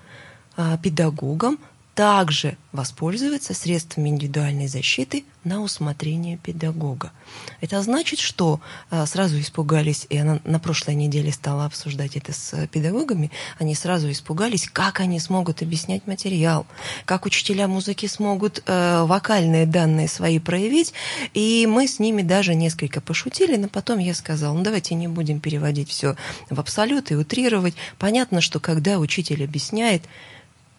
[0.56, 1.58] а, педагогам
[1.96, 7.10] также воспользоваться средствами индивидуальной защиты на усмотрение педагога.
[7.62, 12.52] Это значит, что а, сразу испугались, и она на прошлой неделе стала обсуждать это с
[12.52, 16.66] э, педагогами, они сразу испугались, как они смогут объяснять материал,
[17.06, 20.92] как учителя музыки смогут э, вокальные данные свои проявить,
[21.32, 25.40] и мы с ними даже несколько пошутили, но потом я сказала, ну давайте не будем
[25.40, 26.14] переводить все
[26.50, 27.74] в абсолют и утрировать.
[27.98, 30.02] Понятно, что когда учитель объясняет,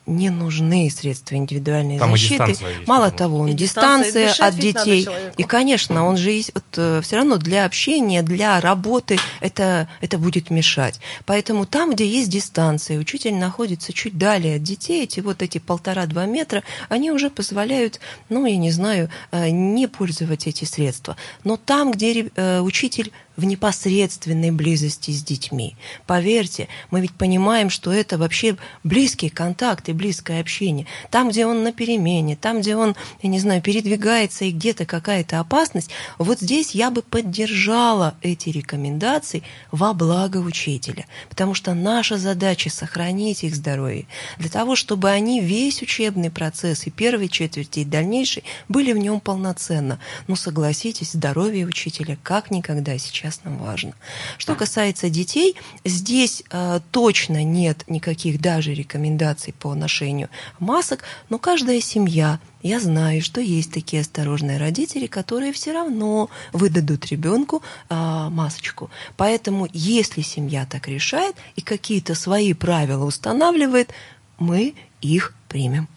[0.08, 2.44] не нужны средства индивидуальной Там защиты.
[2.48, 5.08] есть, Мало потому того, он И дистанция, дистанция от детей.
[5.38, 10.50] И, конечно, он же есть, вот, все равно для общения, для работы это, это будет
[10.50, 11.00] мешать.
[11.26, 16.26] Поэтому там, где есть дистанция, учитель находится чуть далее от детей, эти вот эти полтора-два
[16.26, 21.18] метра, они уже позволяют, ну, я не знаю, э, не пользовать эти средства.
[21.44, 25.76] Но там, где э, учитель в непосредственной близости с детьми.
[26.08, 30.88] Поверьте, мы ведь понимаем, что это вообще близкий контакт и близкое общение.
[31.12, 35.40] Там, где он на перемене, там, где он, я не знаю, передвигается и где-то какая-то
[35.40, 41.06] опасность, вот здесь я бы поддержала эти рекомендации во благо учителя.
[41.30, 44.08] Потому что наша задача сохранить их здоровье,
[44.40, 49.20] для того, чтобы они весь учебный процесс и первой четверти, и дальнейшей были в нем
[49.20, 50.00] полноценно.
[50.28, 53.94] Но согласитесь, здоровье учителя как никогда сейчас нам важно.
[54.38, 61.82] Что касается детей, здесь э, точно нет никаких даже рекомендаций по ношению масок, но каждая
[61.82, 68.90] семья я знаю, что есть такие осторожные родители, которые все равно выдадут ребенку а, масочку.
[69.16, 73.94] Поэтому, если семья так решает и какие-то свои правила устанавливает,
[74.40, 75.88] мы их примем.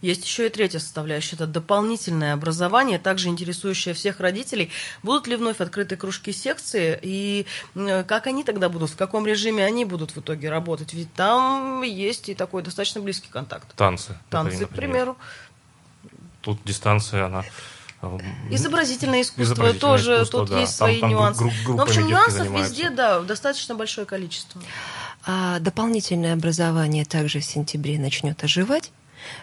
[0.00, 4.70] Есть еще и третья составляющая, это дополнительное образование, также интересующее всех родителей.
[5.02, 9.84] Будут ли вновь открыты кружки секции, и как они тогда будут, в каком режиме они
[9.84, 10.94] будут в итоге работать?
[10.94, 13.74] Ведь там есть и такой достаточно близкий контакт.
[13.76, 14.16] Танцы.
[14.30, 14.68] Танцы, например.
[14.68, 15.16] к примеру.
[16.40, 17.44] Тут дистанция, она...
[18.02, 18.18] э,
[18.50, 20.60] Изобразительное искусство Изобразительное тоже, искусство, тут да.
[20.60, 21.42] есть Там- свои там нюансы.
[21.42, 22.72] гру- Ну, в общем, нюансов занимаются.
[22.74, 24.62] везде, да, достаточно большое количество.
[25.26, 28.92] А дополнительное образование также в сентябре начнет оживать.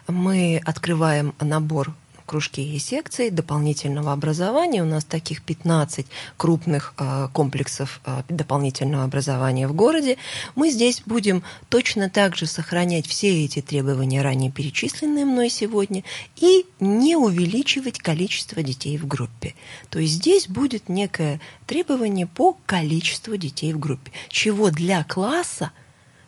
[0.07, 1.93] Мы открываем набор
[2.25, 4.81] кружки и секции дополнительного образования.
[4.81, 6.05] У нас таких 15
[6.37, 10.17] крупных э, комплексов э, дополнительного образования в городе.
[10.55, 16.03] Мы здесь будем точно так же сохранять все эти требования, ранее перечисленные мной сегодня,
[16.35, 19.53] и не увеличивать количество детей в группе.
[19.89, 25.71] То есть здесь будет некое требование по количеству детей в группе, чего для класса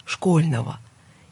[0.05, 0.79] школьного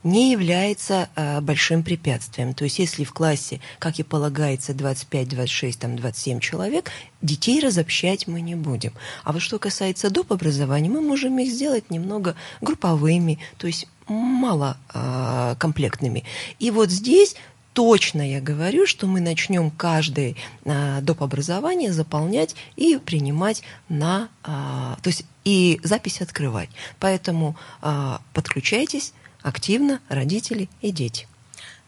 [0.06, 2.54] не является э, большим препятствием.
[2.54, 6.92] То есть если в классе, как и полагается, 25, 26, там, 27 человек,
[7.24, 8.94] детей разобщать мы не будем.
[9.24, 10.32] А вот что касается доп.
[10.32, 16.24] образования, мы можем их сделать немного групповыми, то есть мало э, комплектными.
[16.60, 17.36] И вот здесь
[17.74, 21.22] точно я говорю, что мы начнем каждое а, доп.
[21.24, 24.30] образование заполнять и принимать на...
[24.44, 26.70] а, то есть и запись открывать.
[27.00, 29.14] Поэтому а, подключайтесь
[29.46, 31.28] активно, родители и дети.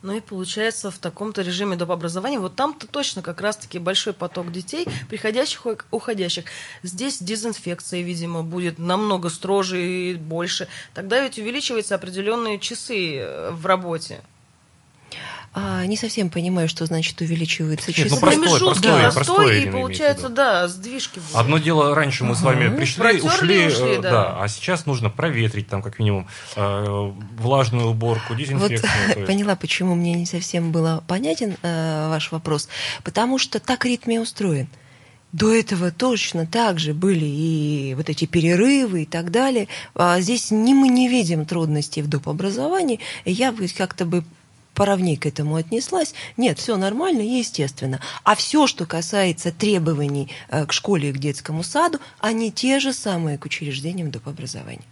[0.03, 1.89] Ну и получается в таком-то режиме доп.
[1.89, 6.45] образования, вот там-то точно как раз-таки большой поток детей, приходящих и уходящих.
[6.83, 10.67] Здесь дезинфекция, видимо, будет намного строже и больше.
[10.93, 14.21] Тогда ведь увеличиваются определенные часы э, в работе.
[15.59, 18.09] А, не совсем понимаю, что значит увеличиваются Нет, часы.
[18.13, 21.35] ну, простой, Промежуток простой, простой, простой, и получается, да, сдвижки будут.
[21.35, 22.77] Одно дело, раньше мы с вами Ага.
[22.77, 24.37] пришли, Протерли ушли, ушли, э, да.
[24.39, 28.91] а сейчас нужно проветрить там как минимум э, влажную уборку, Вот дезинфекцию.
[29.15, 29.25] есть.
[29.25, 32.69] поняла, почему мне не совсем был понятен э, ваш вопрос.
[33.03, 34.67] Потому что так ритм и устроен.
[35.31, 39.67] До этого точно так же были и вот эти перерывы и так далее.
[39.95, 42.29] А здесь не, мы не видим трудностей в доп.
[42.29, 42.99] образовании.
[43.25, 44.23] Я бы как-то бы
[44.77, 46.13] поровней к этому отнеслась.
[46.37, 47.99] Нет, все нормально и естественно.
[48.23, 52.93] А все, что касается требований э, к школе и к детскому саду, они те же
[52.93, 54.27] самые к учреждениям доп.
[54.27, 54.83] образования.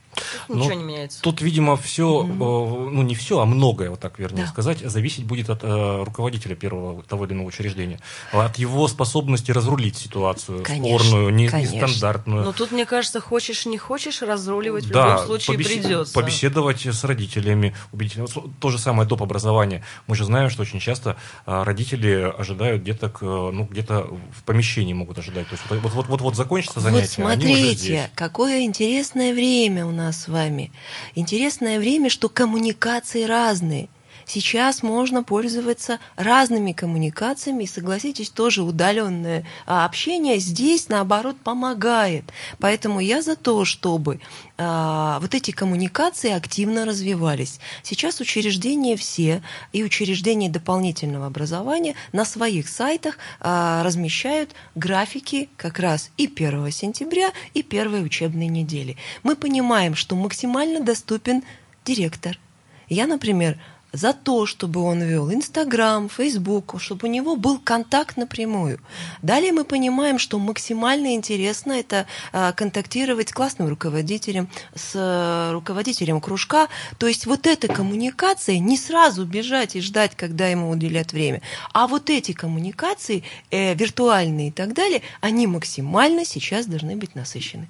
[0.48, 1.22] Тут ничего не меняется.
[1.22, 4.48] Тут, видимо, все, ну не все, а многое, вот так вернее Да.
[4.50, 8.00] сказать, зависеть будет от э, руководителя первого того или иного учреждения,
[8.32, 11.76] от его способности разрулить ситуацию Конечно, спорную, не- конечно.
[11.76, 12.44] нестандартную.
[12.46, 16.14] Но тут, мне кажется, хочешь не хочешь, разруливать в Да, любом случае побесе- придется.
[16.14, 18.28] побеседовать с родителями, убедительно.
[18.36, 19.24] Вот То же самое доп.
[19.26, 19.84] образование.
[20.08, 21.16] Мы же знаем, что очень часто
[21.48, 25.48] а, родители ожидают деток, э, ну, где-то в помещении могут ожидать.
[25.48, 30.05] То есть вот, вот, вот, вот закончится занятие, Вот смотрите, какое интересное время у нас
[30.12, 30.72] с вами.
[31.16, 33.90] Интересное время, что коммуникации разные.
[34.26, 42.26] Сейчас можно пользоваться разными коммуникациями, и согласитесь, тоже удаленное а, общение здесь, наоборот, помогает.
[42.60, 44.20] Поэтому я за то, чтобы
[44.58, 47.60] а, вот эти коммуникации активно развивались.
[47.84, 56.10] Сейчас учреждения все и учреждения дополнительного образования на своих сайтах а, размещают графики как раз
[56.18, 58.98] и 1 сентября, и первой учебной недели.
[59.24, 61.44] Мы понимаем, что максимально доступен
[61.84, 62.40] директор.
[62.88, 63.60] Я, например,
[63.96, 68.80] за то, чтобы он вел Инстаграм, Фейсбук, чтобы у него был контакт напрямую.
[69.22, 76.20] Далее мы понимаем, что максимально интересно это а, контактировать с классным руководителем, с а, руководителем
[76.20, 76.68] кружка.
[76.98, 81.42] То есть вот эта коммуникация, не сразу бежать и ждать, когда ему уделят время,
[81.74, 87.68] а вот эти коммуникации, э, виртуальные и так далее, они максимально сейчас должны быть насыщены.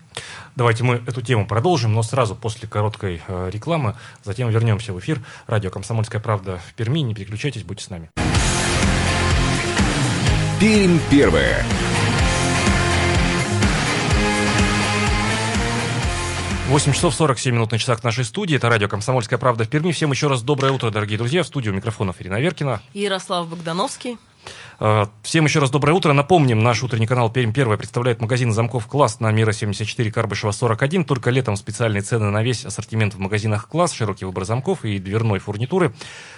[0.55, 3.95] Давайте мы эту тему продолжим, но сразу после короткой э, рекламы.
[4.23, 5.21] Затем вернемся в эфир.
[5.47, 6.99] Радио «Комсомольская правда» в Перми.
[6.99, 8.09] Не переключайтесь, будьте с нами.
[10.59, 11.65] Пермь первая.
[16.67, 18.55] Восемь часов 47 минут на часах нашей студии.
[18.55, 19.91] Это радио «Комсомольская правда» в Перми.
[19.91, 21.43] Всем еще раз доброе утро, дорогие друзья.
[21.43, 22.81] В студию микрофонов Ирина Веркина.
[22.93, 24.17] Ярослав Богдановский.
[24.79, 26.13] Э, Всем еще раз доброе утро.
[26.13, 31.05] Напомним, наш утренний канал Пермь Первая представляет магазин замков «Класс» на Мира 74, Карбышева 41.
[31.05, 35.39] Только летом специальные цены на весь ассортимент в магазинах «Класс», широкий выбор замков и дверной
[35.39, 35.93] фурнитуры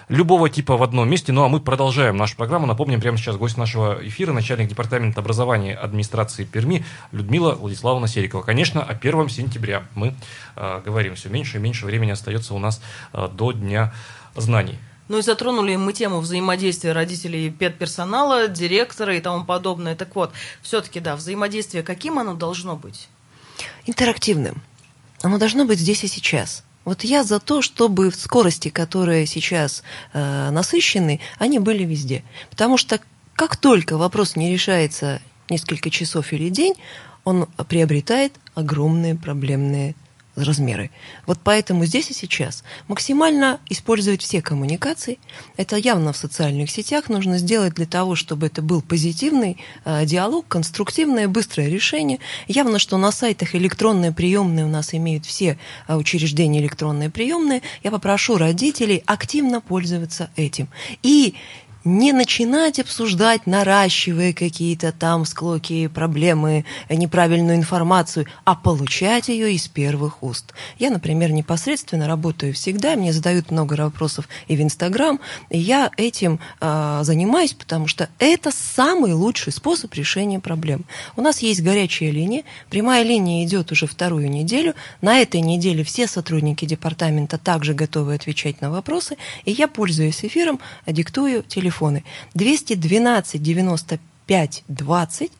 [0.09, 1.31] любого типа в одном месте.
[1.31, 2.65] Ну а мы продолжаем нашу программу.
[2.65, 8.41] Напомним, прямо сейчас гость нашего эфира, начальник департамента образования администрации Перми Людмила Владиславовна Серикова.
[8.43, 10.13] Конечно, о 1 сентября мы
[10.55, 11.15] э, говорим.
[11.15, 12.81] Все меньше и меньше времени остается у нас
[13.13, 13.93] э, до Дня
[14.35, 14.77] знаний.
[15.07, 19.95] Ну и затронули мы тему взаимодействия родителей и педперсонала, директора и тому подобное.
[19.95, 20.31] Так вот,
[20.61, 23.07] все-таки, да, взаимодействие, каким оно должно быть?
[23.85, 24.61] Интерактивным.
[25.21, 26.63] Оно должно быть здесь и сейчас.
[26.85, 29.83] Вот я за то, чтобы скорости, которые сейчас
[30.13, 32.23] э, насыщены, они были везде.
[32.49, 32.99] Потому что
[33.35, 36.75] как только вопрос не решается несколько часов или день,
[37.23, 39.95] он приобретает огромные проблемные
[40.43, 40.91] размеры.
[41.25, 45.17] Вот поэтому здесь и сейчас максимально использовать все коммуникации.
[45.57, 50.47] Это явно в социальных сетях нужно сделать для того, чтобы это был позитивный э, диалог,
[50.47, 52.19] конструктивное, быстрое решение.
[52.47, 55.57] Явно, что на сайтах электронные приемные у нас имеют все
[55.88, 57.61] э, учреждения электронные приемные.
[57.83, 60.67] Я попрошу родителей активно пользоваться этим.
[61.03, 61.35] И
[61.88, 70.21] не начинать обсуждать, наращивая какие-то там склоки, проблемы, неправильную информацию, а получать ее из первых
[70.21, 70.53] уст.
[70.80, 75.19] Я, например, непосредственно работаю всегда, мне задают много вопросов и в Инстаграм,
[75.49, 80.84] и я этим э, занимаюсь, потому что это самый лучший способ решения проблем.
[81.15, 86.07] У нас есть горячая линия, прямая линия идет уже вторую неделю, на этой неделе все
[86.07, 89.15] сотрудники департамента также готовы отвечать на вопросы,
[89.45, 92.03] и я, пользуясь эфиром, диктую телефон телефоны
[92.34, 95.32] 212 95 20.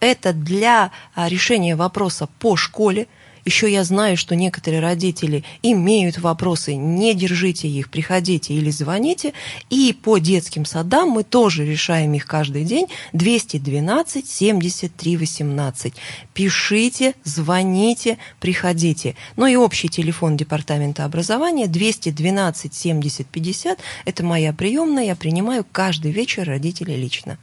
[0.00, 3.06] Это для решения вопроса по школе,
[3.46, 9.32] еще я знаю, что некоторые родители имеют вопросы, не держите их, приходите или звоните.
[9.70, 12.88] И по детским садам мы тоже решаем их каждый день.
[13.12, 15.94] 212 73 18.
[16.34, 19.14] Пишите, звоните, приходите.
[19.36, 23.78] Ну и общий телефон Департамента образования 212 70 50.
[24.04, 27.38] Это моя приемная, я принимаю каждый вечер родителей лично.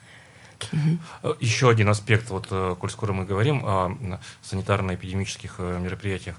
[0.71, 1.35] Угу.
[1.39, 3.97] Еще один аспект, вот, э, коль скоро мы говорим о
[4.43, 6.35] санитарно-эпидемических э, мероприятиях.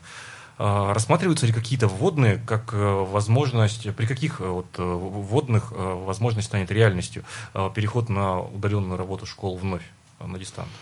[0.57, 7.25] Рассматриваются ли какие-то вводные как возможность, при каких вот вводных возможность станет реальностью
[7.75, 9.83] переход на удаленную работу школ вновь
[10.21, 10.73] на дистанцию?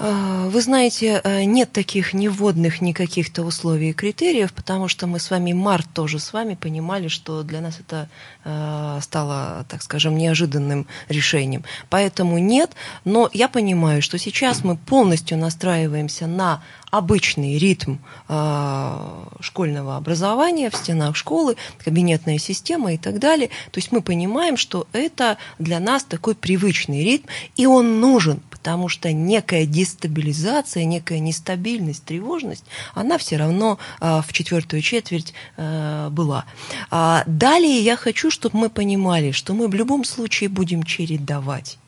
[0.00, 5.28] А, вы знаете, э, нет таких неводных никаких-то условий и критериев, потому что мы с
[5.28, 8.08] вами март тоже с вами понимали, что для нас это
[8.44, 11.64] э, стало, так скажем, неожиданным решением.
[11.90, 12.70] Поэтому нет,
[13.04, 17.96] но я понимаю, что сейчас мы полностью настраиваемся на обычный ритм
[18.28, 23.48] э, школьного образования в стенах школы, кабинетная система и так далее.
[23.72, 27.26] То есть мы понимаем, что это для нас такой привычный ритм,
[27.56, 34.32] и он нужен, потому что некая дестабилизация, некая нестабильность, тревожность, она все равно э, в
[34.32, 36.44] четвертую четверть э, была.
[36.90, 41.78] А далее я хочу, чтобы мы понимали, что мы в любом случае будем чередовать.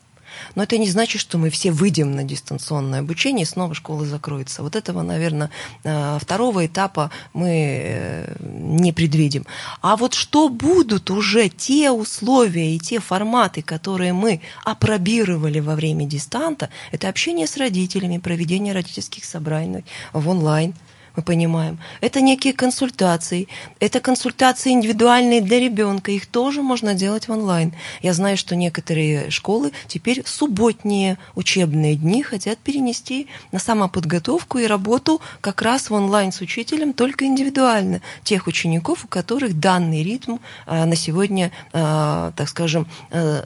[0.55, 4.63] Но это не значит, что мы все выйдем на дистанционное обучение, и снова школа закроется.
[4.63, 5.49] Вот этого, наверное,
[5.83, 7.49] э, второго этапа мы
[7.83, 9.45] э, не предвидим.
[9.81, 16.05] А вот что будут уже те условия и те форматы, которые мы опробировали во время
[16.05, 20.73] дистанта, это общение с родителями, проведение родительских собраний в онлайн–
[21.15, 21.77] мы понимаем.
[21.99, 23.47] Это некие консультации.
[23.79, 26.11] Это консультации индивидуальные для ребенка.
[26.11, 27.73] Их тоже можно делать в онлайн.
[28.01, 35.21] Я знаю, что некоторые школы теперь субботние учебные дни хотят перенести на самоподготовку и работу
[35.41, 40.85] как раз в онлайн с учителем только индивидуально тех учеников, у которых данный ритм а,
[40.85, 43.43] на сегодня, а, так скажем, а,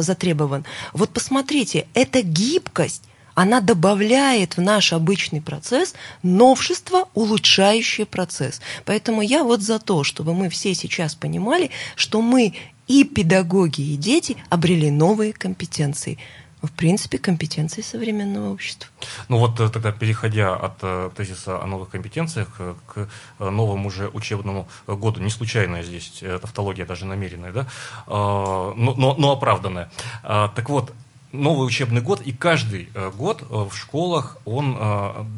[0.00, 0.64] затребован.
[0.92, 3.02] Вот посмотрите, эта гибкость
[3.38, 8.60] она добавляет в наш обычный процесс новшество, улучшающее процесс.
[8.84, 12.54] Поэтому я вот за то, чтобы мы все сейчас понимали, что мы
[12.88, 16.18] и педагоги, и дети обрели новые компетенции–
[16.62, 18.88] в принципе, компетенции современного общества.
[19.28, 23.08] Ну вот э, тогда, переходя от э, тезиса о новых компетенциях э, к
[23.38, 27.66] новому уже учебному году, не случайная здесь тавтология, даже намеренная, да,
[28.06, 29.88] но, но, но оправданная.
[30.22, 30.92] Так вот,
[31.32, 34.74] новый учебный год, и каждый год в школах, он,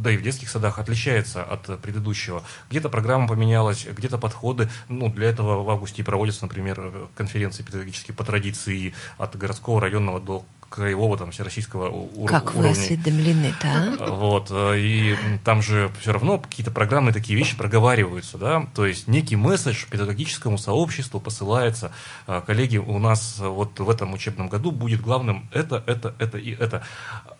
[0.02, 2.42] да и в детских садах, отличается от предыдущего.
[2.70, 4.68] Где-то программа поменялась, где-то подходы.
[4.88, 10.44] Ну, для этого в августе проводятся, например, конференции педагогические по традиции от городского, районного до
[10.70, 12.28] краевого, там, всероссийского уровня.
[12.28, 13.92] Как вы осведомлены, да?
[14.06, 19.08] Вот, э, и там же все равно какие-то программы, такие вещи проговариваются, да, то есть
[19.08, 21.92] некий месседж педагогическому сообществу посылается.
[22.28, 26.52] Э, коллеги, у нас вот в этом учебном году будет главным это, это, это и
[26.52, 26.82] это.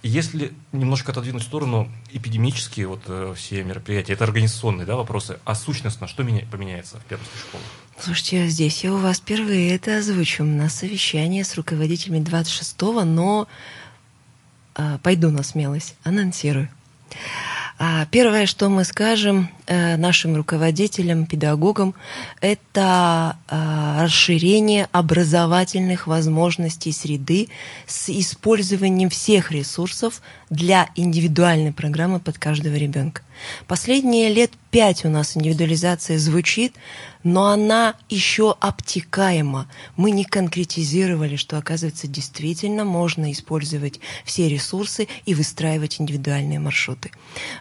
[0.03, 5.55] Если немножко отодвинуть в сторону эпидемические вот э, все мероприятия, это организационные, да, вопросы, а
[5.55, 7.63] сущностно что меня, поменяется в пермской школе?
[8.03, 13.47] Слушайте, здесь я у вас впервые это озвучу на совещании с руководителями 26-го, но
[14.77, 16.69] э, пойду на смелость, анонсирую.
[17.79, 21.95] А первое, что мы скажем э, нашим руководителям, педагогам,
[22.41, 27.49] это э, расширение образовательных возможностей среды
[27.87, 33.23] с использованием всех ресурсов для индивидуальной программы под каждого ребенка.
[33.67, 36.75] Последние лет пять у нас индивидуализация звучит,
[37.23, 39.69] но она еще обтекаема.
[39.97, 47.11] Мы не конкретизировали, что, оказывается, действительно можно использовать все ресурсы и выстраивать индивидуальные маршруты.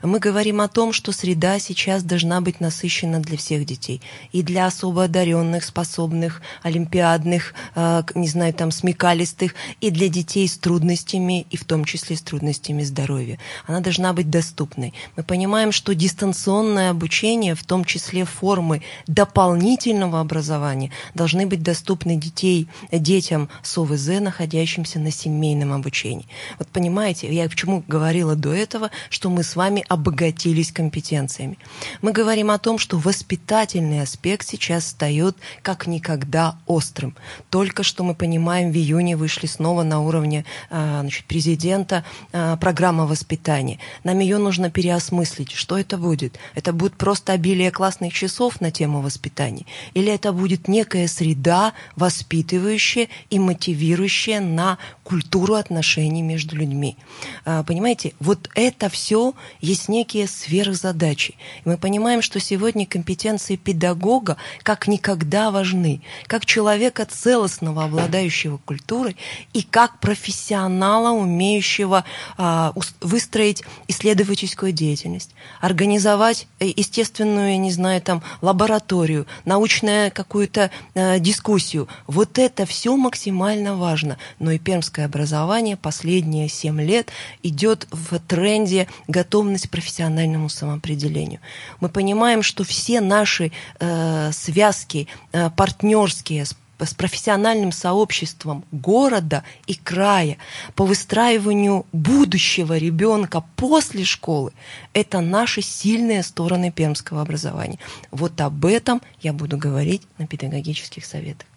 [0.01, 4.01] Мы говорим о том, что среда сейчас должна быть насыщена для всех детей.
[4.32, 10.57] И для особо одаренных, способных, олимпиадных, э, не знаю, там, смекалистых, и для детей с
[10.57, 13.38] трудностями, и в том числе с трудностями здоровья.
[13.65, 14.93] Она должна быть доступной.
[15.17, 22.67] Мы понимаем, что дистанционное обучение, в том числе формы дополнительного образования, должны быть доступны детей,
[22.91, 26.28] детям с ОВЗ, находящимся на семейном обучении.
[26.57, 31.57] Вот понимаете, я почему говорила до этого, что мы с вами обогатились компетенциями.
[32.01, 37.15] Мы говорим о том, что воспитательный аспект сейчас встает как никогда острым.
[37.49, 43.05] Только что мы понимаем, в июне вышли снова на уровне а, значит, президента а, программа
[43.05, 43.80] воспитания.
[44.03, 45.51] Нам ее нужно переосмыслить.
[45.60, 46.39] Что это будет?
[46.55, 49.66] Это будет просто обилие классных часов на тему воспитания?
[49.93, 56.95] Или это будет некая среда, воспитывающая и мотивирующая на культуру отношений между людьми?
[57.43, 61.36] А, понимаете, вот это все есть некие сверхзадачи.
[61.66, 66.01] И мы понимаем, что сегодня компетенции педагога как никогда важны.
[66.28, 69.18] Как человека целостного, обладающего культурой,
[69.51, 72.05] и как профессионала, умеющего
[72.38, 81.19] а, выстроить исследовательскую деятельность, организовать э, естественную, я не знаю, там, лабораторию, научную какую-то э,
[81.19, 81.87] дискуссию.
[82.07, 84.17] Вот это все максимально важно.
[84.39, 87.11] Но и пермское образование последние семь лет
[87.43, 91.39] идет в тренде готовность к профессиональному самоопределению.
[91.79, 96.45] Мы понимаем, что все наши э, связки э, партнерские
[96.86, 100.38] с профессиональным сообществом города и края
[100.75, 104.53] по выстраиванию будущего ребенка после школы,
[104.93, 107.80] это наши сильные стороны пермского образования.
[108.11, 111.47] Вот об этом я буду говорить на педагогических советах.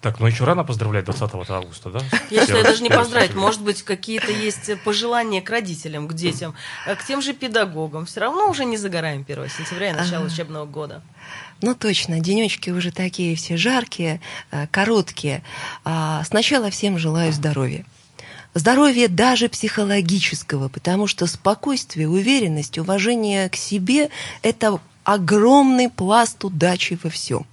[0.00, 2.00] Так, ну еще рано поздравлять 20 августа, да?
[2.30, 3.34] Я считаю, даже не поздравить.
[3.34, 6.54] Может быть, какие-то есть пожелания к родителям, к детям,
[6.86, 8.04] к тем же педагогам.
[8.04, 11.02] Все равно уже не загораем 1 сентября и начало учебного года.
[11.60, 15.42] Ну точно, денечки уже такие все жаркие, э, короткие.
[15.84, 17.84] А, сначала всем желаю здоровья.
[18.54, 24.10] Здоровья даже психологического, потому что спокойствие, уверенность, уважение к себе–
[24.42, 27.46] это огромный пласт удачи во всем.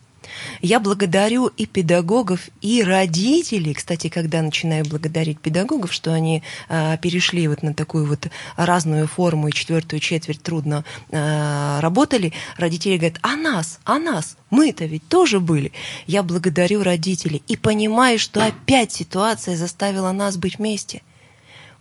[0.61, 3.73] Я благодарю и педагогов, и родителей.
[3.73, 9.47] Кстати, когда начинаю благодарить педагогов, что они э, перешли вот на такую вот разную форму
[9.47, 15.39] и четвертую четверть трудно э, работали, родители говорят, а нас, а нас, мы-то ведь тоже
[15.39, 15.71] были.
[16.07, 21.01] Я благодарю родителей и понимаю, что опять ситуация заставила нас быть вместе–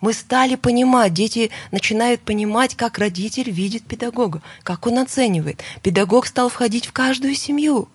[0.01, 5.63] мы стали понимать, дети начинают понимать, как родитель видит педагога, как он оценивает.
[5.83, 7.89] Педагог стал входить в каждую семью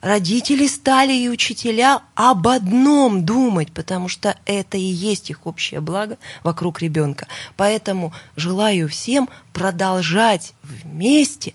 [0.00, 6.18] родители стали и учителя об одном думать, потому что это и есть их общее благо
[6.42, 7.26] вокруг ребенка.
[7.56, 11.54] Поэтому желаю всем продолжать вместе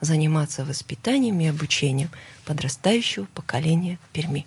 [0.00, 2.10] заниматься воспитанием и обучением
[2.44, 4.46] подрастающего поколения Перми.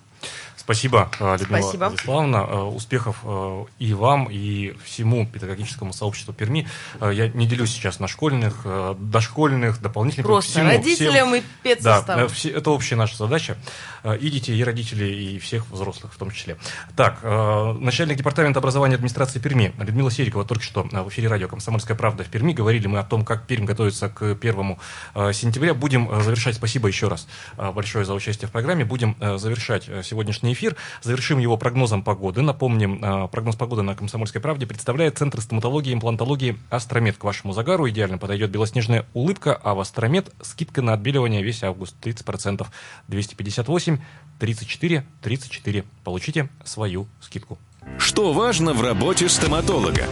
[0.62, 1.86] Спасибо, э, Людмила Спасибо.
[1.86, 2.38] Владиславовна.
[2.38, 6.68] Э, Успехов э, и вам, и всему педагогическому сообществу Перми.
[7.02, 8.66] Я не делюсь сейчас на школьных,
[9.00, 10.28] дошкольных, дополнительных.
[10.28, 11.36] Просто всему, родителям всем.
[11.36, 12.30] и педсоставу.
[12.30, 13.58] Да, это общая наша задача.
[14.04, 16.58] И детей, и родителей, и всех взрослых в том числе.
[16.96, 21.48] Так, э, начальник департамента образования администрации Перми Людмила Серикова только что э, в эфире радио
[21.48, 22.54] «Комсомольская правда» в Перми.
[22.54, 24.80] Говорили мы о том, как Пермь готовится к первому
[25.14, 25.74] э, сентября.
[25.74, 26.56] Будем завершать.
[26.56, 27.28] Спасибо еще раз
[27.58, 28.86] большое за участие в программе.
[28.86, 30.76] Будем завершать сегодняшний эфир.
[31.02, 32.42] Завершим его прогнозом погоды.
[32.42, 37.18] Напомним, прогноз погоды на «Комсомольской правде» представляет Центр стоматологии и имплантологии «Астромед».
[37.18, 41.96] К вашему загару идеально подойдет белоснежная улыбка, а в «Астромед» скидка на отбеливание весь август
[42.02, 42.66] 30%.
[43.08, 43.91] 258
[44.40, 45.84] 34 34.
[46.04, 47.58] Получите свою скидку.
[47.98, 50.06] Что важно в работе стоматолога?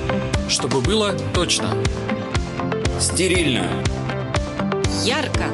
[0.48, 1.76] Чтобы было точно.
[3.00, 3.68] Стерильно.
[5.04, 5.46] Ярко.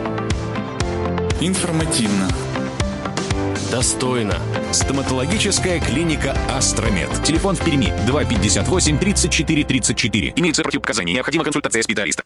[1.42, 2.30] Информативно.
[3.72, 4.40] Достойно.
[4.72, 7.10] Стоматологическая клиника «Астромед».
[7.24, 10.34] Телефон в Перми 258 34 34.
[10.38, 11.14] Имеется противопоказания.
[11.14, 12.24] Необходима консультация специалиста.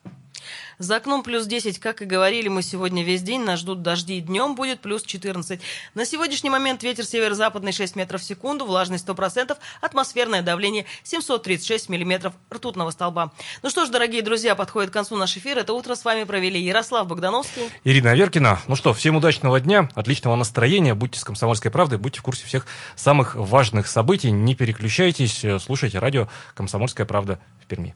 [0.79, 4.21] За окном плюс 10, как и говорили мы сегодня весь день, нас ждут дожди.
[4.21, 5.59] Днем будет плюс 14.
[5.93, 12.33] На сегодняшний момент ветер северо-западный 6 метров в секунду, влажность 100%, атмосферное давление 736 миллиметров
[12.49, 13.33] ртутного столба.
[13.61, 15.57] Ну что ж, дорогие друзья, подходит к концу наш эфир.
[15.57, 17.63] Это утро с вами провели Ярослав Богдановский.
[17.83, 18.61] Ирина Аверкина.
[18.69, 20.93] Ну что, всем удачного дня, отличного настроения.
[20.93, 22.65] Будьте с «Комсомольской правдой», будьте в курсе всех
[22.95, 24.31] самых важных событий.
[24.31, 27.95] Не переключайтесь, слушайте радио «Комсомольская правда» в Перми.